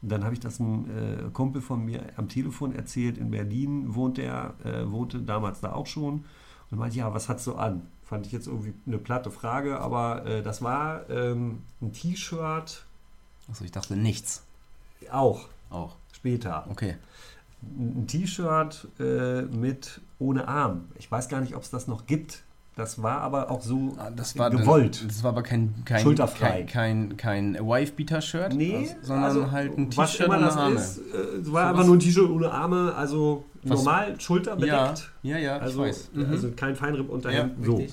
[0.02, 3.94] Und dann habe ich das einem äh, Kumpel von mir am Telefon erzählt, in Berlin
[3.96, 6.26] wohnt er, äh, wohnte damals da auch schon
[6.72, 7.84] und meinte, ja, was hast du an?
[8.12, 12.84] Fand ich jetzt irgendwie eine platte Frage, aber äh, das war ähm, ein T-Shirt,
[13.50, 14.44] Achso, ich dachte nichts.
[15.10, 15.96] auch Auch.
[16.12, 16.66] später.
[16.70, 16.98] Okay.
[17.64, 20.90] ein T-Shirt äh, mit ohne Arm.
[21.00, 22.44] Ich weiß gar nicht, ob es das noch gibt.
[22.76, 25.06] Das war aber auch so Ah, war gewollt.
[25.08, 26.64] Das war aber kein, kein, Schulterfrei.
[26.64, 30.76] kein, kein, kein Wife-Beater-Shirt, nee, sondern also, halt ein T-Shirt ohne Arme.
[30.76, 30.98] ist.
[30.98, 35.12] Äh, es war So einfach nur ein T-Shirt ohne Arme, also Was- normal schulterbedeckt.
[35.24, 36.10] Ja, ja, ja, Also, ich weiß.
[36.14, 36.26] Mhm.
[36.26, 37.54] also kein Feinripp-Unterhemd.
[37.60, 37.86] ja, so.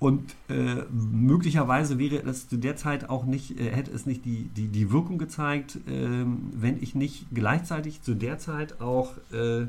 [0.00, 4.44] Und äh, möglicherweise wäre es zu der Zeit auch nicht, äh, hätte es nicht die,
[4.56, 9.66] die, die Wirkung gezeigt, ähm, wenn ich nicht gleichzeitig zu der Zeit auch äh,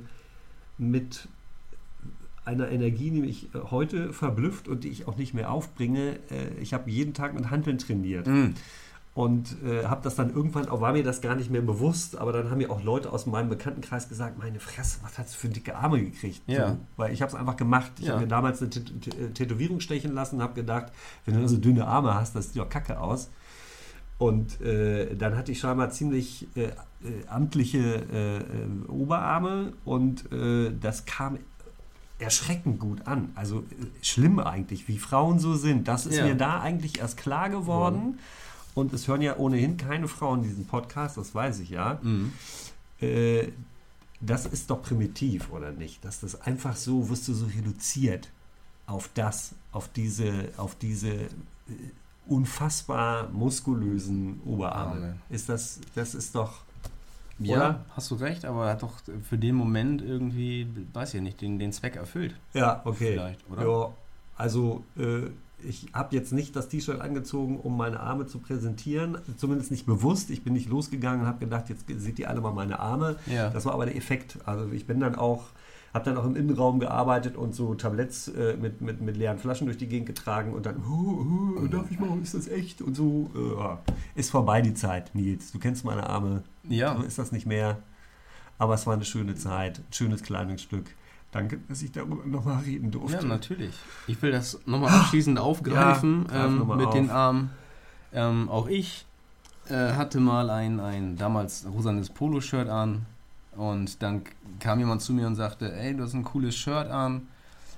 [0.77, 1.27] mit
[2.45, 6.17] einer Energie, die mich äh, heute verblüfft und die ich auch nicht mehr aufbringe.
[6.29, 8.53] Äh, ich habe jeden Tag mit Handeln trainiert Mhm.
[9.19, 12.31] Und äh, habe das dann irgendwann, auch war mir das gar nicht mehr bewusst, aber
[12.31, 15.49] dann haben mir auch Leute aus meinem Bekanntenkreis gesagt, meine Fresse, was hast du für
[15.49, 16.41] dicke Arme gekriegt?
[16.47, 16.69] Ja.
[16.69, 17.91] So, weil ich habe es einfach gemacht.
[17.99, 18.13] Ich Ja.
[18.13, 20.93] habe mir damals eine Tät- Tät- Tätowierung stechen lassen, habe gedacht,
[21.25, 23.29] wenn du so dünne Arme hast, das sieht doch kacke aus.
[24.19, 26.71] Und äh, dann hatte ich scheinbar ziemlich äh, äh,
[27.27, 27.79] amtliche
[28.13, 28.41] äh, äh,
[28.87, 31.39] Oberarme und äh, das kam
[32.19, 33.31] erschreckend gut an.
[33.35, 33.63] Also äh,
[34.01, 35.89] schlimm eigentlich, wie Frauen so sind.
[35.89, 36.25] Das ist Ja.
[36.25, 38.17] mir da eigentlich erst klar geworden.
[38.79, 41.99] Und es hören ja ohnehin keine Frauen diesen Podcast, das weiß ich ja.
[42.01, 42.31] Mhm.
[43.01, 43.49] Äh,
[44.21, 46.03] das ist doch primitiv, oder nicht?
[46.03, 48.29] Dass das einfach so, wirst du so reduziert
[48.85, 51.29] auf das, auf diese, auf diese äh,
[52.27, 54.91] unfassbar muskulösen Oberarme.
[54.95, 55.15] Arme.
[55.29, 56.61] Ist das, das ist doch,
[57.39, 57.85] Ja, Oder?
[57.95, 58.95] hast du recht, aber er hat doch
[59.29, 62.35] für den Moment irgendwie, weiß ich nicht, den, den Zweck erfüllt.
[62.53, 63.13] ja, okay.
[63.13, 63.67] Vielleicht, oder?
[63.67, 63.93] Ja,
[64.35, 65.29] also äh,
[65.67, 70.29] ich habe jetzt nicht das T-Shirt angezogen, um meine Arme zu präsentieren, zumindest nicht bewusst.
[70.29, 73.17] Ich bin nicht losgegangen und habe gedacht, jetzt seht ihr alle mal meine Arme.
[73.27, 73.49] Ja.
[73.49, 74.37] Das war aber der Effekt.
[74.45, 75.45] Also ich bin dann auch,
[75.93, 79.67] habe dann auch im Innenraum gearbeitet und so Tabletts äh, mit, mit, mit leeren Flaschen
[79.67, 82.81] durch die Gegend getragen und dann, oh, oh, darf ich mal, ist das echt?
[82.81, 85.51] Und so, äh, ist vorbei die Zeit, Nils.
[85.51, 86.95] Du kennst meine Arme, ja.
[86.95, 87.77] so ist das nicht mehr.
[88.57, 90.85] Aber es war eine schöne Zeit, ein schönes Kleidungsstück.
[91.31, 93.17] Danke, dass ich darüber nochmal reden durfte.
[93.17, 93.75] Ja, natürlich.
[94.07, 96.93] Ich will das nochmal abschließend aufgreifen greif ähm, noch mit auf.
[96.93, 97.51] den Armen.
[98.13, 99.05] Ähm, auch ich
[99.69, 103.05] äh, hatte mal ein, ein damals rosanes Poloshirt an
[103.55, 104.23] und dann
[104.59, 107.27] kam jemand zu mir und sagte, ey, du hast ein cooles Shirt an,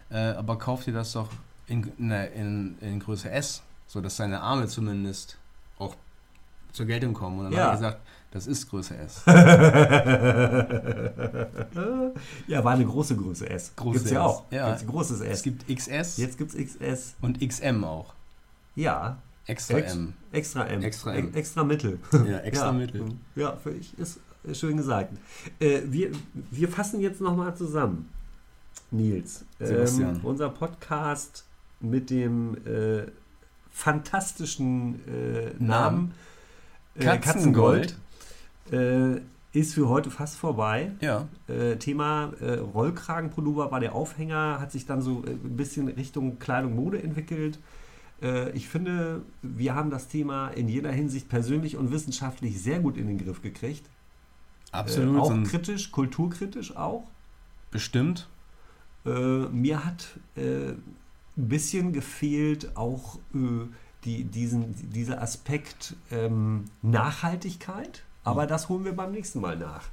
[0.10, 1.30] äh, aber kauf dir das doch
[1.68, 5.38] in, in, in Größe S, sodass deine Arme zumindest
[6.74, 7.40] zur Geltung kommen.
[7.40, 7.64] Und dann Ja.
[7.66, 8.02] habe ich gesagt,
[8.32, 9.24] das ist Größe S.
[12.48, 13.74] ja, war eine große Größe S.
[13.76, 14.26] Große Gibt's ja S.
[14.26, 14.44] auch.
[14.52, 14.70] Ja.
[14.70, 15.28] Gibt's großes S.
[15.40, 17.16] Es gibt XS Jetzt gibt's XS.
[17.22, 18.14] und XM auch.
[18.76, 19.18] Ja,
[19.48, 20.14] Extra Ex- M.
[20.32, 20.82] extra M.
[20.84, 21.32] Extra M.
[21.34, 22.00] E- extra Mittel.
[22.14, 22.72] Ja, extra ja.
[22.74, 23.06] Mittel.
[23.36, 24.20] Ja, für ich ist
[24.54, 25.12] schön gesagt.
[25.60, 26.12] Äh, wir,
[26.52, 28.08] wir fassen jetzt nochmal zusammen,
[28.92, 29.44] Nils.
[29.60, 30.16] Sebastian.
[30.18, 31.46] Ähm, unser Podcast
[31.80, 33.08] mit dem äh,
[33.72, 36.14] fantastischen äh, Namen äh,
[37.00, 37.98] Katzengold.
[38.72, 39.22] äh,
[39.54, 40.92] ist für heute fast vorbei.
[41.02, 41.28] Ja.
[41.48, 46.40] Äh, Thema äh, Rollkragenpullover war der Aufhänger, hat sich dann so äh, ein bisschen Richtung
[46.40, 47.60] Kleidung Mode entwickelt.
[48.22, 52.98] Äh, ich finde, wir haben das Thema in jeder Hinsicht persönlich und wissenschaftlich sehr gut
[52.98, 53.86] in den Griff gekriegt.
[54.72, 55.18] Absolut.
[55.18, 57.04] Äh, auch sind kritisch, kulturkritisch auch.
[57.72, 58.30] bestimmt.
[59.06, 60.84] Äh, mir hat äh, ein
[61.36, 63.66] bisschen gefehlt auch äh,
[64.04, 68.04] die, diesen, dieser Aspekt ähm, Nachhaltigkeit.
[68.24, 69.84] Aber das holen wir beim nächsten Mal nach.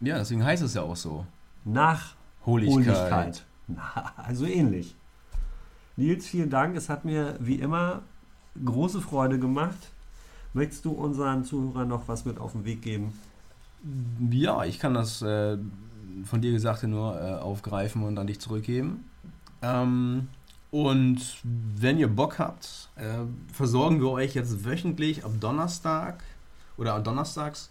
[0.00, 1.26] Ja, deswegen heißt es ja auch so.
[1.64, 2.86] Nachholigkeit.
[2.86, 3.44] Holigkeit.
[3.66, 4.94] Na, also ähnlich.
[5.96, 6.76] Nils, vielen Dank.
[6.76, 8.02] Es hat mir wie immer
[8.62, 9.90] große Freude gemacht.
[10.52, 13.12] Möchtest du unseren Zuhörern noch was mit auf den Weg geben?
[14.30, 15.58] Ja, ich kann das äh,
[16.24, 19.04] von dir Gesagte nur äh, aufgreifen und an dich zurückgeben.
[19.62, 20.28] Ähm,
[20.74, 23.18] und wenn ihr Bock habt, äh,
[23.52, 26.24] versorgen wir euch jetzt wöchentlich ab Donnerstag
[26.76, 27.70] oder am Donnerstags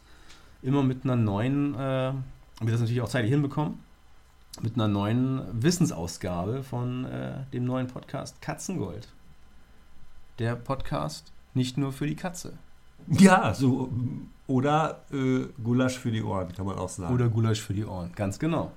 [0.62, 2.14] immer mit einer neuen, äh,
[2.62, 3.80] wir das natürlich auch zeitlich hinbekommen,
[4.62, 9.10] mit einer neuen Wissensausgabe von äh, dem neuen Podcast Katzengold.
[10.40, 12.54] Der Podcast nicht nur für die Katze.
[13.10, 13.92] Ja, so.
[14.48, 17.14] Oder äh, Gulasch für die Ohren, kann man auch sagen.
[17.14, 18.72] Oder Gulasch für die Ohren, ganz genau.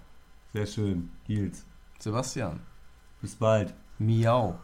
[0.52, 1.10] Sehr schön.
[1.28, 1.64] Nils.
[2.00, 2.58] Sebastian.
[3.22, 3.72] Bis bald.
[3.98, 4.54] 喵